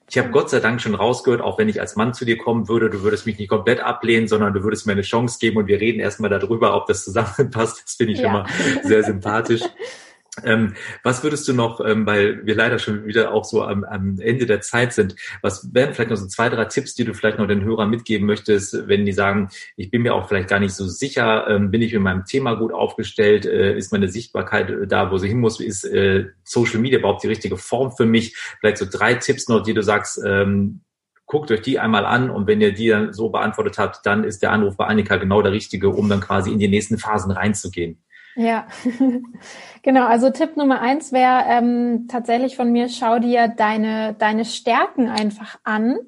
Ich 0.08 0.18
habe 0.18 0.30
Gott 0.30 0.50
sei 0.50 0.60
Dank 0.60 0.80
schon 0.80 0.94
rausgehört, 0.94 1.40
auch 1.40 1.58
wenn 1.58 1.68
ich 1.68 1.80
als 1.80 1.96
Mann 1.96 2.14
zu 2.14 2.24
dir 2.24 2.38
kommen 2.38 2.68
würde, 2.68 2.90
du 2.90 3.02
würdest 3.02 3.26
mich 3.26 3.38
nicht 3.38 3.48
komplett 3.48 3.80
ablehnen, 3.80 4.28
sondern 4.28 4.54
du 4.54 4.62
würdest 4.62 4.86
mir 4.86 4.92
eine 4.92 5.02
Chance 5.02 5.38
geben 5.40 5.56
und 5.56 5.66
wir 5.66 5.80
reden 5.80 5.98
erstmal 5.98 6.30
darüber, 6.30 6.76
ob 6.76 6.86
das 6.86 7.04
zusammenpasst. 7.04 7.82
Das 7.84 7.94
finde 7.94 8.12
ich 8.12 8.20
ja. 8.20 8.28
immer 8.28 8.46
sehr 8.82 9.02
sympathisch. 9.02 9.62
Ähm, 10.44 10.74
was 11.02 11.22
würdest 11.22 11.48
du 11.48 11.54
noch, 11.54 11.80
ähm, 11.80 12.06
weil 12.06 12.44
wir 12.44 12.54
leider 12.54 12.78
schon 12.78 13.06
wieder 13.06 13.32
auch 13.32 13.44
so 13.44 13.62
am, 13.62 13.84
am, 13.84 14.18
Ende 14.20 14.44
der 14.44 14.60
Zeit 14.60 14.92
sind, 14.92 15.16
was 15.40 15.72
wären 15.72 15.94
vielleicht 15.94 16.10
noch 16.10 16.16
so 16.16 16.26
zwei, 16.26 16.48
drei 16.48 16.66
Tipps, 16.66 16.94
die 16.94 17.04
du 17.04 17.14
vielleicht 17.14 17.38
noch 17.38 17.46
den 17.46 17.64
Hörern 17.64 17.88
mitgeben 17.88 18.26
möchtest, 18.26 18.86
wenn 18.86 19.06
die 19.06 19.12
sagen, 19.12 19.48
ich 19.76 19.90
bin 19.90 20.02
mir 20.02 20.14
auch 20.14 20.28
vielleicht 20.28 20.48
gar 20.48 20.60
nicht 20.60 20.74
so 20.74 20.86
sicher, 20.86 21.46
ähm, 21.48 21.70
bin 21.70 21.80
ich 21.80 21.94
in 21.94 22.02
meinem 22.02 22.24
Thema 22.24 22.54
gut 22.54 22.72
aufgestellt, 22.72 23.46
äh, 23.46 23.76
ist 23.76 23.92
meine 23.92 24.08
Sichtbarkeit 24.08 24.68
äh, 24.70 24.86
da, 24.86 25.10
wo 25.10 25.18
sie 25.18 25.28
hin 25.28 25.40
muss, 25.40 25.58
ist 25.60 25.84
äh, 25.84 26.26
Social 26.44 26.80
Media 26.80 26.98
überhaupt 26.98 27.22
die 27.22 27.28
richtige 27.28 27.56
Form 27.56 27.92
für 27.92 28.06
mich? 28.06 28.36
Vielleicht 28.60 28.78
so 28.78 28.86
drei 28.90 29.14
Tipps 29.14 29.48
noch, 29.48 29.62
die 29.62 29.74
du 29.74 29.82
sagst, 29.82 30.20
ähm, 30.24 30.80
guckt 31.26 31.50
euch 31.50 31.62
die 31.62 31.78
einmal 31.78 32.06
an 32.06 32.30
und 32.30 32.46
wenn 32.46 32.60
ihr 32.60 32.72
die 32.72 32.88
dann 32.88 33.12
so 33.12 33.30
beantwortet 33.30 33.78
habt, 33.78 34.06
dann 34.06 34.22
ist 34.22 34.42
der 34.42 34.52
Anruf 34.52 34.76
bei 34.76 34.86
Annika 34.86 35.16
genau 35.16 35.42
der 35.42 35.52
richtige, 35.52 35.88
um 35.88 36.08
dann 36.08 36.20
quasi 36.20 36.52
in 36.52 36.58
die 36.58 36.68
nächsten 36.68 36.98
Phasen 36.98 37.32
reinzugehen. 37.32 37.98
Ja, 38.36 38.66
genau. 39.82 40.06
Also 40.06 40.30
Tipp 40.30 40.56
Nummer 40.56 40.80
eins 40.80 41.10
wäre 41.10 41.44
ähm, 41.48 42.06
tatsächlich 42.08 42.54
von 42.54 42.70
mir, 42.70 42.88
schau 42.90 43.18
dir 43.18 43.48
deine, 43.48 44.14
deine 44.14 44.44
Stärken 44.44 45.08
einfach 45.08 45.58
an 45.64 45.98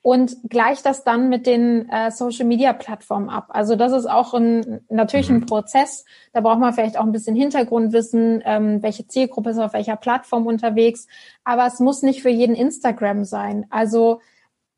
und 0.00 0.36
gleich 0.48 0.82
das 0.82 1.02
dann 1.02 1.28
mit 1.30 1.46
den 1.46 1.88
äh, 1.88 2.12
Social 2.12 2.46
Media 2.46 2.72
Plattformen 2.74 3.28
ab. 3.28 3.46
Also 3.48 3.74
das 3.74 3.90
ist 3.92 4.06
auch 4.06 4.34
ein 4.34 4.82
natürlich 4.88 5.28
ein 5.30 5.40
mhm. 5.40 5.46
Prozess. 5.46 6.04
Da 6.32 6.42
braucht 6.42 6.60
man 6.60 6.72
vielleicht 6.74 6.96
auch 6.96 7.04
ein 7.04 7.12
bisschen 7.12 7.34
Hintergrundwissen, 7.34 8.42
ähm, 8.44 8.82
welche 8.82 9.08
Zielgruppe 9.08 9.50
ist 9.50 9.58
auf 9.58 9.72
welcher 9.72 9.96
Plattform 9.96 10.46
unterwegs. 10.46 11.08
Aber 11.42 11.66
es 11.66 11.80
muss 11.80 12.02
nicht 12.02 12.22
für 12.22 12.30
jeden 12.30 12.54
Instagram 12.54 13.24
sein. 13.24 13.66
Also 13.70 14.20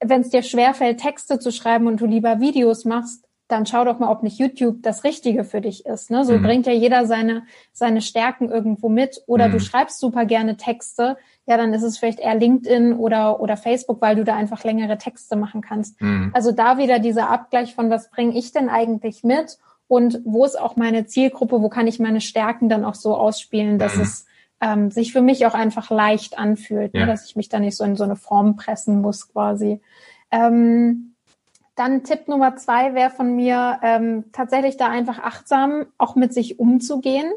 wenn 0.01 0.23
es 0.23 0.31
dir 0.31 0.43
schwerfällt, 0.43 1.01
Texte 1.01 1.39
zu 1.39 1.51
schreiben 1.51 1.89
und 1.89 2.01
du 2.01 2.07
lieber 2.07 2.41
Videos 2.41 2.87
machst, 2.87 3.26
dann 3.49 3.65
schau 3.67 3.85
doch 3.85 3.99
mal, 3.99 4.11
ob 4.11 4.23
nicht 4.23 4.39
YouTube 4.39 4.83
das 4.83 5.05
Richtige 5.05 5.45
für 5.45 5.61
dich 5.61 5.87
ist. 5.87 6.11
Ne? 6.11 6.25
So 6.25 6.33
mhm. 6.33 6.43
bringt 6.43 6.67
ja 6.67 6.73
jeder 6.73 7.07
seine, 7.07 7.45
seine 7.73 8.01
Stärken 8.03 8.51
irgendwo 8.51 8.89
mit. 8.89 9.23
Oder 9.27 9.49
mhm. 9.49 9.53
du 9.53 9.61
schreibst 9.61 10.01
super 10.01 10.25
gerne 10.25 10.57
Texte, 10.57 11.17
ja, 11.47 11.57
dann 11.57 11.73
ist 11.73 11.83
es 11.83 11.97
vielleicht 11.97 12.19
eher 12.19 12.35
LinkedIn 12.35 12.95
oder, 12.95 13.41
oder 13.41 13.57
Facebook, 13.57 14.03
weil 14.03 14.17
du 14.17 14.25
da 14.25 14.35
einfach 14.35 14.65
längere 14.65 14.99
Texte 14.99 15.37
machen 15.37 15.61
kannst. 15.61 16.01
Mhm. 16.01 16.33
Also 16.35 16.51
da 16.51 16.79
wieder 16.79 16.99
dieser 16.99 17.31
Abgleich 17.31 17.75
von, 17.75 17.89
was 17.89 18.11
bringe 18.11 18.37
ich 18.37 18.51
denn 18.53 18.69
eigentlich 18.69 19.23
mit 19.23 19.59
und 19.87 20.21
wo 20.25 20.45
ist 20.45 20.59
auch 20.61 20.75
meine 20.75 21.07
Zielgruppe, 21.07 21.63
wo 21.63 21.69
kann 21.69 21.87
ich 21.87 22.01
meine 22.01 22.21
Stärken 22.21 22.69
dann 22.69 22.85
auch 22.85 22.97
so 22.97 23.17
ausspielen, 23.17 23.79
dass 23.79 23.95
mhm. 23.95 24.03
es 24.03 24.27
ähm, 24.61 24.91
sich 24.91 25.13
für 25.13 25.23
mich 25.23 25.47
auch 25.47 25.55
einfach 25.55 25.91
leicht 25.91 26.39
anfühlt, 26.39 26.95
ne? 26.95 27.01
ja. 27.01 27.07
ne? 27.07 27.13
dass 27.13 27.27
ich 27.27 27.37
mich 27.37 27.49
da 27.49 27.61
nicht 27.61 27.77
so 27.77 27.85
in 27.85 27.95
so 27.95 28.03
eine 28.03 28.17
Form 28.17 28.57
pressen 28.57 29.01
muss 29.01 29.29
quasi. 29.31 29.81
Ähm, 30.33 31.15
dann 31.77 32.05
Tipp 32.05 32.27
Nummer 32.27 32.57
zwei 32.57 32.95
wäre 32.95 33.11
von 33.11 33.37
mir 33.37 33.79
ähm, 33.83 34.25
tatsächlich 34.33 34.77
da 34.79 34.89
einfach 34.89 35.19
achtsam 35.19 35.87
auch 35.99 36.17
mit 36.17 36.33
sich 36.33 36.59
umzugehen 36.59 37.31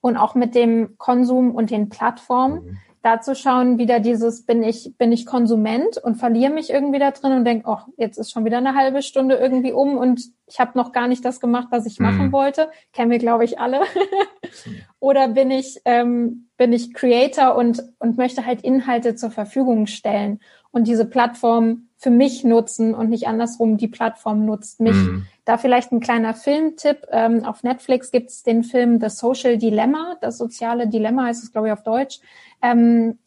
und 0.00 0.16
auch 0.16 0.34
mit 0.34 0.54
dem 0.54 0.96
Konsum 0.98 1.54
und 1.54 1.70
den 1.70 1.88
Plattformen. 1.88 2.64
Mhm. 2.64 2.78
Da 3.02 3.20
zu 3.20 3.36
schauen, 3.36 3.78
wieder 3.78 4.00
dieses, 4.00 4.44
bin 4.44 4.64
ich, 4.64 4.94
bin 4.98 5.12
ich 5.12 5.26
Konsument 5.26 5.96
und 5.96 6.16
verliere 6.16 6.52
mich 6.52 6.70
irgendwie 6.70 6.98
da 6.98 7.12
drin 7.12 7.32
und 7.32 7.44
denke, 7.44 7.68
oh, 7.68 7.78
jetzt 7.96 8.18
ist 8.18 8.32
schon 8.32 8.44
wieder 8.44 8.58
eine 8.58 8.74
halbe 8.74 9.00
Stunde 9.00 9.36
irgendwie 9.36 9.72
um 9.72 9.96
und 9.96 10.20
ich 10.46 10.58
habe 10.58 10.72
noch 10.74 10.92
gar 10.92 11.06
nicht 11.06 11.24
das 11.24 11.40
gemacht, 11.40 11.68
was 11.70 11.86
ich 11.86 11.98
mhm. 11.98 12.06
machen 12.06 12.32
wollte. 12.32 12.68
Kennen 12.92 13.12
wir, 13.12 13.18
glaube 13.18 13.44
ich, 13.44 13.60
alle. 13.60 13.82
Oder 15.00 15.28
bin 15.28 15.52
ich, 15.52 15.80
ähm, 15.84 16.48
bin 16.56 16.72
ich 16.72 16.94
Creator 16.94 17.54
und, 17.54 17.82
und 18.00 18.18
möchte 18.18 18.44
halt 18.44 18.62
Inhalte 18.62 19.14
zur 19.14 19.30
Verfügung 19.30 19.86
stellen 19.86 20.40
und 20.76 20.84
diese 20.84 21.06
Plattform 21.06 21.88
für 21.96 22.10
mich 22.10 22.44
nutzen 22.44 22.94
und 22.94 23.08
nicht 23.08 23.26
andersrum 23.26 23.78
die 23.78 23.88
Plattform 23.88 24.44
nutzt 24.44 24.78
mich. 24.78 24.94
Mhm. 24.94 25.26
Da 25.46 25.56
vielleicht 25.56 25.90
ein 25.90 26.00
kleiner 26.00 26.34
Filmtipp. 26.34 27.06
Ähm, 27.10 27.44
auf 27.46 27.62
Netflix 27.62 28.10
gibt 28.10 28.28
es 28.28 28.42
den 28.42 28.62
Film 28.62 29.00
The 29.00 29.08
Social 29.08 29.56
Dilemma, 29.56 30.16
das 30.20 30.36
soziale 30.36 30.86
Dilemma 30.86 31.24
heißt 31.24 31.42
es, 31.42 31.50
glaube 31.50 31.68
ich, 31.68 31.72
auf 31.72 31.82
Deutsch. 31.82 32.20
Ähm, 32.60 33.18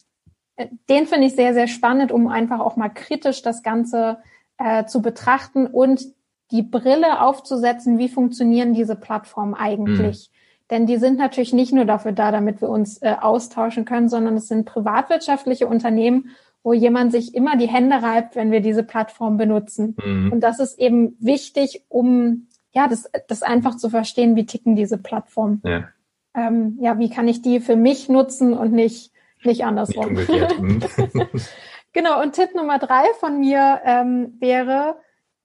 den 0.89 1.07
finde 1.07 1.25
ich 1.25 1.35
sehr, 1.35 1.55
sehr 1.55 1.67
spannend, 1.67 2.11
um 2.11 2.27
einfach 2.27 2.59
auch 2.59 2.75
mal 2.75 2.89
kritisch 2.89 3.41
das 3.41 3.63
Ganze 3.63 4.19
äh, 4.59 4.85
zu 4.85 5.01
betrachten 5.01 5.65
und 5.65 6.05
die 6.51 6.61
Brille 6.61 7.21
aufzusetzen, 7.21 7.97
wie 7.97 8.09
funktionieren 8.09 8.73
diese 8.73 8.95
Plattformen 8.95 9.55
eigentlich. 9.55 10.29
Mhm. 10.29 10.35
Denn 10.69 10.85
die 10.85 10.97
sind 10.97 11.17
natürlich 11.17 11.53
nicht 11.53 11.73
nur 11.73 11.85
dafür 11.85 12.11
da, 12.11 12.31
damit 12.31 12.61
wir 12.61 12.69
uns 12.69 13.01
äh, 13.01 13.15
austauschen 13.19 13.85
können, 13.85 14.07
sondern 14.07 14.35
es 14.35 14.47
sind 14.47 14.65
privatwirtschaftliche 14.65 15.65
Unternehmen 15.65 16.29
wo 16.69 16.73
jemand 16.73 17.11
sich 17.11 17.33
immer 17.33 17.57
die 17.57 17.67
Hände 17.67 17.95
reibt, 17.95 18.35
wenn 18.35 18.51
wir 18.51 18.61
diese 18.61 18.83
Plattform 18.83 19.37
benutzen. 19.37 19.97
Mhm. 20.05 20.31
Und 20.31 20.41
das 20.41 20.59
ist 20.59 20.77
eben 20.77 21.17
wichtig, 21.19 21.83
um 21.89 22.47
ja, 22.71 22.87
das, 22.87 23.09
das 23.27 23.41
einfach 23.41 23.75
zu 23.75 23.89
verstehen, 23.89 24.35
wie 24.35 24.45
ticken 24.45 24.75
diese 24.75 24.99
Plattformen. 24.99 25.63
Ja. 25.65 25.87
Ähm, 26.35 26.77
ja, 26.79 26.99
wie 26.99 27.09
kann 27.09 27.27
ich 27.27 27.41
die 27.41 27.59
für 27.59 27.75
mich 27.75 28.07
nutzen 28.07 28.53
und 28.53 28.71
nicht, 28.71 29.11
nicht 29.43 29.65
andersrum. 29.65 30.13
Nicht 30.13 30.29
mhm. 30.59 30.79
genau, 31.91 32.21
und 32.21 32.33
Tipp 32.33 32.53
Nummer 32.53 32.77
drei 32.77 33.05
von 33.19 33.39
mir 33.39 33.81
ähm, 33.83 34.37
wäre, 34.39 34.97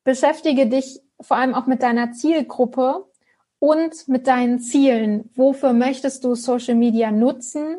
beschäftige 0.04 0.66
dich 0.66 1.00
vor 1.22 1.38
allem 1.38 1.54
auch 1.54 1.66
mit 1.66 1.82
deiner 1.82 2.12
Zielgruppe 2.12 3.06
und 3.60 4.08
mit 4.08 4.26
deinen 4.26 4.58
Zielen. 4.58 5.30
Wofür 5.34 5.72
möchtest 5.72 6.22
du 6.22 6.34
Social 6.34 6.74
Media 6.74 7.10
nutzen? 7.10 7.78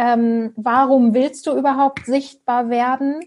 Ähm, 0.00 0.54
warum 0.56 1.12
willst 1.12 1.46
du 1.46 1.54
überhaupt 1.54 2.06
sichtbar 2.06 2.70
werden? 2.70 3.20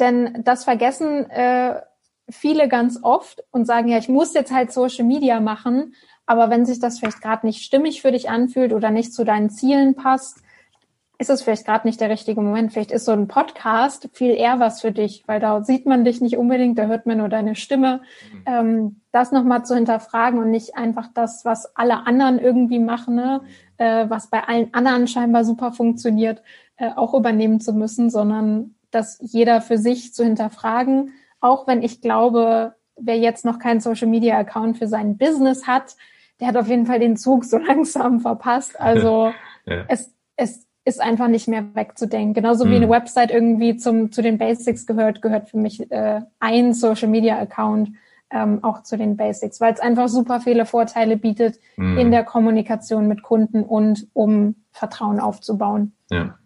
Denn 0.00 0.42
das 0.42 0.64
vergessen 0.64 1.28
äh, 1.28 1.82
viele 2.30 2.68
ganz 2.68 2.98
oft 3.02 3.44
und 3.50 3.66
sagen, 3.66 3.88
ja, 3.88 3.98
ich 3.98 4.08
muss 4.08 4.32
jetzt 4.32 4.50
halt 4.50 4.72
Social 4.72 5.04
Media 5.04 5.40
machen, 5.40 5.94
aber 6.24 6.48
wenn 6.48 6.64
sich 6.64 6.80
das 6.80 6.98
vielleicht 6.98 7.20
gerade 7.20 7.46
nicht 7.46 7.62
stimmig 7.62 8.00
für 8.00 8.12
dich 8.12 8.30
anfühlt 8.30 8.72
oder 8.72 8.90
nicht 8.90 9.12
zu 9.12 9.24
deinen 9.24 9.50
Zielen 9.50 9.94
passt, 9.94 10.38
ist 11.20 11.30
es 11.30 11.42
vielleicht 11.42 11.66
gerade 11.66 11.86
nicht 11.86 12.00
der 12.00 12.10
richtige 12.10 12.40
Moment. 12.40 12.72
Vielleicht 12.72 12.92
ist 12.92 13.04
so 13.04 13.10
ein 13.10 13.26
Podcast 13.26 14.08
viel 14.12 14.34
eher 14.34 14.60
was 14.60 14.80
für 14.80 14.92
dich, 14.92 15.24
weil 15.26 15.40
da 15.40 15.62
sieht 15.64 15.84
man 15.84 16.04
dich 16.04 16.20
nicht 16.20 16.36
unbedingt, 16.36 16.78
da 16.78 16.84
hört 16.86 17.06
man 17.06 17.18
nur 17.18 17.28
deine 17.28 17.56
Stimme. 17.56 18.02
Mhm. 18.32 18.42
Ähm, 18.46 19.00
das 19.10 19.32
nochmal 19.32 19.64
zu 19.64 19.74
hinterfragen 19.74 20.38
und 20.38 20.50
nicht 20.50 20.76
einfach 20.76 21.08
das, 21.12 21.44
was 21.44 21.74
alle 21.76 22.06
anderen 22.06 22.38
irgendwie 22.38 22.78
machen, 22.78 23.16
ne? 23.16 23.40
äh, 23.78 24.08
was 24.08 24.28
bei 24.28 24.44
allen 24.44 24.72
anderen 24.74 25.08
scheinbar 25.08 25.44
super 25.44 25.72
funktioniert, 25.72 26.40
äh, 26.76 26.90
auch 26.94 27.14
übernehmen 27.14 27.60
zu 27.60 27.72
müssen, 27.72 28.10
sondern 28.10 28.76
das 28.92 29.18
jeder 29.20 29.60
für 29.60 29.76
sich 29.76 30.14
zu 30.14 30.22
hinterfragen. 30.22 31.14
Auch 31.40 31.66
wenn 31.66 31.82
ich 31.82 32.00
glaube, 32.00 32.76
wer 32.96 33.18
jetzt 33.18 33.44
noch 33.44 33.58
keinen 33.58 33.80
Social 33.80 34.08
Media 34.08 34.38
Account 34.38 34.78
für 34.78 34.86
sein 34.86 35.18
Business 35.18 35.66
hat, 35.66 35.96
der 36.38 36.46
hat 36.46 36.56
auf 36.56 36.68
jeden 36.68 36.86
Fall 36.86 37.00
den 37.00 37.16
Zug 37.16 37.44
so 37.44 37.58
langsam 37.66 38.20
verpasst. 38.20 38.78
Also 38.80 39.32
ja. 39.66 39.84
es, 39.88 40.14
es 40.36 40.67
ist 40.88 41.00
einfach 41.00 41.28
nicht 41.28 41.46
mehr 41.48 41.64
wegzudenken. 41.74 42.34
Genauso 42.34 42.68
wie 42.68 42.76
eine 42.76 42.86
mhm. 42.86 42.90
Website 42.90 43.30
irgendwie 43.30 43.76
zum, 43.76 44.10
zu 44.10 44.22
den 44.22 44.38
Basics 44.38 44.86
gehört, 44.86 45.20
gehört 45.20 45.50
für 45.50 45.58
mich 45.58 45.90
äh, 45.90 46.22
ein 46.40 46.72
Social 46.72 47.08
Media 47.08 47.38
Account 47.38 47.90
ähm, 48.30 48.64
auch 48.64 48.82
zu 48.82 48.96
den 48.96 49.16
Basics, 49.16 49.60
weil 49.60 49.72
es 49.74 49.80
einfach 49.80 50.08
super 50.08 50.40
viele 50.40 50.66
Vorteile 50.66 51.16
bietet 51.16 51.60
mhm. 51.76 51.98
in 51.98 52.10
der 52.10 52.24
Kommunikation 52.24 53.06
mit 53.06 53.22
Kunden 53.22 53.62
und 53.62 54.06
um 54.14 54.56
Vertrauen 54.72 55.20
aufzubauen. 55.20 55.92
Ja. 56.10 56.38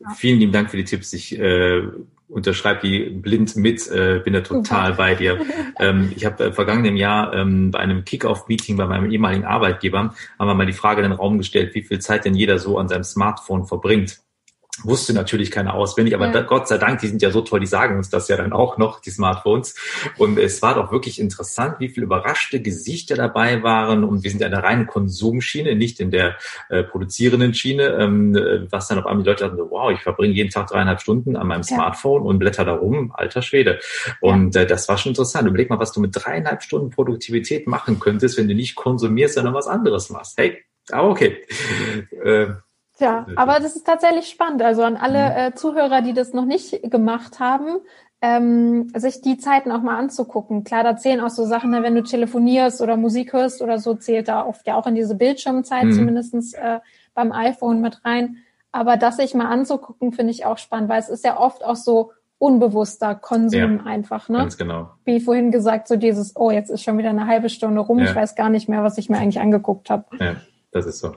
ja. 0.00 0.10
Vielen 0.14 0.38
lieben 0.38 0.52
Dank 0.52 0.70
für 0.70 0.76
die 0.76 0.84
Tipps. 0.84 1.12
Ich 1.12 1.38
äh, 1.38 1.82
unterschreibe 2.28 2.86
die 2.86 3.10
blind 3.10 3.56
mit, 3.56 3.90
äh, 3.90 4.20
bin 4.22 4.34
da 4.34 4.40
total 4.40 4.94
bei 4.94 5.14
dir. 5.14 5.38
Ähm, 5.80 6.12
ich 6.16 6.24
habe 6.24 6.46
äh, 6.46 6.52
vergangenen 6.52 6.96
Jahr 6.96 7.32
ähm, 7.32 7.70
bei 7.70 7.78
einem 7.78 8.04
Kick-Off-Meeting 8.04 8.76
bei 8.76 8.86
meinem 8.86 9.12
ehemaligen 9.12 9.44
Arbeitgeber, 9.44 10.12
haben 10.36 10.48
wir 10.48 10.54
mal 10.54 10.66
die 10.66 10.72
Frage 10.72 11.02
in 11.02 11.08
den 11.08 11.16
Raum 11.16 11.38
gestellt, 11.38 11.72
wie 11.76 11.82
viel 11.82 12.00
Zeit 12.00 12.24
denn 12.24 12.34
jeder 12.34 12.58
so 12.58 12.78
an 12.78 12.88
seinem 12.88 13.04
Smartphone 13.04 13.64
verbringt 13.64 14.18
wusste 14.84 15.12
natürlich 15.12 15.50
keiner 15.50 15.74
auswendig, 15.74 16.14
aber 16.14 16.26
ja. 16.26 16.32
da, 16.32 16.40
Gott 16.42 16.68
sei 16.68 16.78
Dank, 16.78 17.00
die 17.00 17.08
sind 17.08 17.22
ja 17.22 17.30
so 17.30 17.40
toll, 17.40 17.60
die 17.60 17.66
sagen 17.66 17.96
uns 17.96 18.10
das 18.10 18.28
ja 18.28 18.36
dann 18.36 18.52
auch 18.52 18.78
noch, 18.78 19.00
die 19.00 19.10
Smartphones. 19.10 19.74
Und 20.16 20.38
es 20.38 20.62
war 20.62 20.74
doch 20.74 20.92
wirklich 20.92 21.20
interessant, 21.20 21.76
wie 21.78 21.88
viele 21.88 22.06
überraschte 22.06 22.60
Gesichter 22.60 23.16
dabei 23.16 23.62
waren. 23.62 24.04
Und 24.04 24.24
wir 24.24 24.30
sind 24.30 24.40
ja 24.40 24.46
in 24.46 24.52
der 24.52 24.62
reinen 24.62 24.86
Konsumschiene, 24.86 25.74
nicht 25.74 26.00
in 26.00 26.10
der 26.10 26.36
äh, 26.68 26.82
produzierenden 26.82 27.54
Schiene, 27.54 27.84
ähm, 27.98 28.34
was 28.70 28.88
dann 28.88 28.98
auf 28.98 29.06
einmal 29.06 29.22
die 29.24 29.30
Leute 29.30 29.44
hatten, 29.44 29.56
so, 29.56 29.70
wow, 29.70 29.90
ich 29.90 30.00
verbringe 30.00 30.34
jeden 30.34 30.50
Tag 30.50 30.68
dreieinhalb 30.68 31.00
Stunden 31.00 31.36
an 31.36 31.46
meinem 31.46 31.62
Smartphone 31.62 32.22
ja. 32.22 32.28
und 32.28 32.38
blätter 32.38 32.64
da 32.64 32.74
rum, 32.74 33.12
alter 33.14 33.42
Schwede. 33.42 33.80
Und 34.20 34.56
äh, 34.56 34.66
das 34.66 34.88
war 34.88 34.98
schon 34.98 35.10
interessant. 35.10 35.48
Überleg 35.48 35.70
mal, 35.70 35.78
was 35.78 35.92
du 35.92 36.00
mit 36.00 36.10
dreieinhalb 36.14 36.62
Stunden 36.62 36.90
Produktivität 36.90 37.66
machen 37.66 38.00
könntest, 38.00 38.38
wenn 38.38 38.48
du 38.48 38.54
nicht 38.54 38.74
konsumierst, 38.74 39.34
sondern 39.34 39.54
was 39.54 39.66
anderes 39.66 40.10
machst. 40.10 40.38
Hey, 40.38 40.64
aber 40.90 41.08
okay. 41.10 41.38
äh, 42.24 42.48
Tja, 42.98 43.26
aber 43.36 43.60
das 43.60 43.76
ist 43.76 43.86
tatsächlich 43.86 44.28
spannend. 44.28 44.60
Also 44.60 44.82
an 44.82 44.96
alle 44.96 45.30
mhm. 45.30 45.36
äh, 45.36 45.54
Zuhörer, 45.54 46.02
die 46.02 46.12
das 46.12 46.32
noch 46.32 46.44
nicht 46.44 46.90
gemacht 46.90 47.38
haben, 47.38 47.78
ähm, 48.20 48.90
sich 48.96 49.20
die 49.20 49.38
Zeiten 49.38 49.70
auch 49.70 49.82
mal 49.82 49.96
anzugucken. 49.96 50.64
Klar, 50.64 50.82
da 50.82 50.96
zählen 50.96 51.20
auch 51.20 51.30
so 51.30 51.44
Sachen, 51.44 51.70
ne, 51.70 51.84
wenn 51.84 51.94
du 51.94 52.02
telefonierst 52.02 52.80
oder 52.80 52.96
Musik 52.96 53.32
hörst 53.32 53.62
oder 53.62 53.78
so, 53.78 53.94
zählt 53.94 54.26
da 54.26 54.44
oft 54.44 54.66
ja 54.66 54.74
auch 54.74 54.88
in 54.88 54.96
diese 54.96 55.14
Bildschirmzeit 55.14 55.84
mhm. 55.84 55.92
zumindestens 55.92 56.54
äh, 56.54 56.80
beim 57.14 57.30
iPhone 57.30 57.80
mit 57.80 58.04
rein. 58.04 58.38
Aber 58.72 58.96
das 58.96 59.16
sich 59.16 59.34
mal 59.34 59.46
anzugucken, 59.46 60.12
finde 60.12 60.32
ich 60.32 60.44
auch 60.44 60.58
spannend, 60.58 60.88
weil 60.88 60.98
es 60.98 61.08
ist 61.08 61.24
ja 61.24 61.38
oft 61.38 61.64
auch 61.64 61.76
so 61.76 62.10
unbewusster 62.38 63.14
Konsum 63.14 63.78
ja, 63.78 63.84
einfach, 63.84 64.28
ne? 64.28 64.38
Ganz 64.38 64.56
genau. 64.56 64.90
Wie 65.04 65.20
vorhin 65.20 65.50
gesagt, 65.50 65.88
so 65.88 65.96
dieses, 65.96 66.36
oh, 66.36 66.50
jetzt 66.50 66.70
ist 66.70 66.82
schon 66.82 66.98
wieder 66.98 67.10
eine 67.10 67.26
halbe 67.26 67.48
Stunde 67.48 67.80
rum, 67.80 67.98
ja. 67.98 68.06
ich 68.06 68.14
weiß 68.14 68.34
gar 68.34 68.50
nicht 68.50 68.68
mehr, 68.68 68.82
was 68.82 68.98
ich 68.98 69.08
mir 69.08 69.18
eigentlich 69.18 69.40
angeguckt 69.40 69.90
habe. 69.90 70.04
Ja, 70.18 70.36
das 70.70 70.86
ist 70.86 70.98
so. 70.98 71.14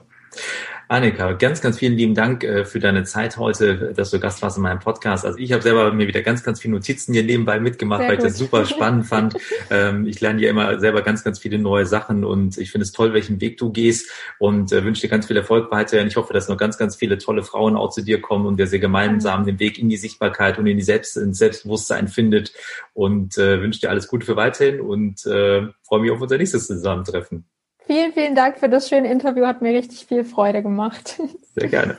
Annika, 0.92 1.32
ganz, 1.32 1.62
ganz 1.62 1.78
vielen 1.78 1.96
lieben 1.96 2.14
Dank 2.14 2.44
äh, 2.44 2.66
für 2.66 2.78
deine 2.78 3.04
Zeit 3.04 3.38
heute, 3.38 3.94
dass 3.96 4.10
du 4.10 4.20
Gast 4.20 4.42
warst 4.42 4.58
in 4.58 4.62
meinem 4.62 4.78
Podcast. 4.78 5.24
Also 5.24 5.38
ich 5.38 5.50
habe 5.52 5.62
selber 5.62 5.90
mir 5.92 6.06
wieder 6.06 6.20
ganz, 6.20 6.42
ganz 6.42 6.60
viele 6.60 6.74
Notizen 6.74 7.14
hier 7.14 7.22
nebenbei 7.22 7.60
mitgemacht, 7.60 8.00
Sehr 8.00 8.10
weil 8.10 8.16
gut. 8.18 8.26
ich 8.26 8.32
das 8.32 8.38
super 8.38 8.66
spannend 8.66 9.06
fand. 9.06 9.36
Ähm, 9.70 10.06
ich 10.06 10.20
lerne 10.20 10.42
ja 10.42 10.50
immer 10.50 10.78
selber 10.80 11.00
ganz, 11.00 11.24
ganz 11.24 11.38
viele 11.38 11.58
neue 11.58 11.86
Sachen 11.86 12.24
und 12.24 12.58
ich 12.58 12.70
finde 12.70 12.82
es 12.82 12.92
toll, 12.92 13.14
welchen 13.14 13.40
Weg 13.40 13.56
du 13.56 13.72
gehst 13.72 14.10
und 14.38 14.70
äh, 14.70 14.84
wünsche 14.84 15.00
dir 15.00 15.08
ganz 15.08 15.26
viel 15.26 15.36
Erfolg 15.38 15.70
weiterhin. 15.70 16.08
Ich 16.08 16.16
hoffe, 16.16 16.34
dass 16.34 16.48
noch 16.48 16.58
ganz, 16.58 16.76
ganz 16.76 16.94
viele 16.94 17.16
tolle 17.16 17.42
Frauen 17.42 17.74
auch 17.74 17.90
zu 17.90 18.02
dir 18.02 18.20
kommen 18.20 18.44
und 18.44 18.58
wir 18.58 18.66
sehr 18.66 18.78
gemeinsam 18.78 19.46
den 19.46 19.60
Weg 19.60 19.78
in 19.78 19.88
die 19.88 19.96
Sichtbarkeit 19.96 20.58
und 20.58 20.66
in 20.66 20.76
die 20.76 20.82
Selbst, 20.82 21.16
ins 21.16 21.38
Selbstbewusstsein 21.38 22.08
findet 22.08 22.52
und 22.92 23.38
äh, 23.38 23.62
wünsche 23.62 23.80
dir 23.80 23.88
alles 23.88 24.08
Gute 24.08 24.26
für 24.26 24.36
weiterhin 24.36 24.80
und 24.80 25.22
freue 25.22 26.00
mich 26.00 26.10
auf 26.10 26.20
unser 26.20 26.36
nächstes 26.36 26.66
Zusammentreffen. 26.66 27.46
Vielen, 27.86 28.12
vielen 28.12 28.34
Dank 28.34 28.58
für 28.58 28.68
das 28.68 28.88
schöne 28.88 29.10
Interview. 29.10 29.46
Hat 29.46 29.62
mir 29.62 29.74
richtig 29.74 30.06
viel 30.06 30.24
Freude 30.24 30.62
gemacht. 30.62 31.20
Sehr 31.56 31.68
gerne. 31.68 31.98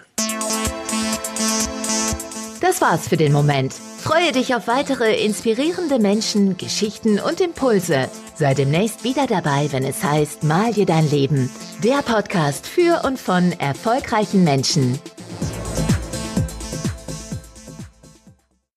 Das 2.62 2.80
war's 2.80 3.08
für 3.10 3.18
den 3.18 3.34
Moment. 3.34 3.74
Freue 3.74 4.32
dich 4.32 4.56
auf 4.56 4.68
weitere 4.68 5.24
inspirierende 5.24 6.00
Menschen, 6.00 6.58
Geschichten 6.58 7.20
und 7.20 7.42
Impulse. 7.42 8.10
Sei 8.36 8.54
demnächst 8.54 9.04
wieder 9.04 9.28
dabei, 9.28 9.68
wenn 9.72 9.84
es 9.84 10.04
heißt 10.04 10.44
Mal 10.44 10.74
dir 10.74 10.86
dein 10.86 11.10
Leben. 11.10 11.50
Der 11.84 12.02
Podcast 12.02 12.66
für 12.66 13.04
und 13.06 13.20
von 13.20 13.52
erfolgreichen 13.60 14.44
Menschen. 14.44 15.00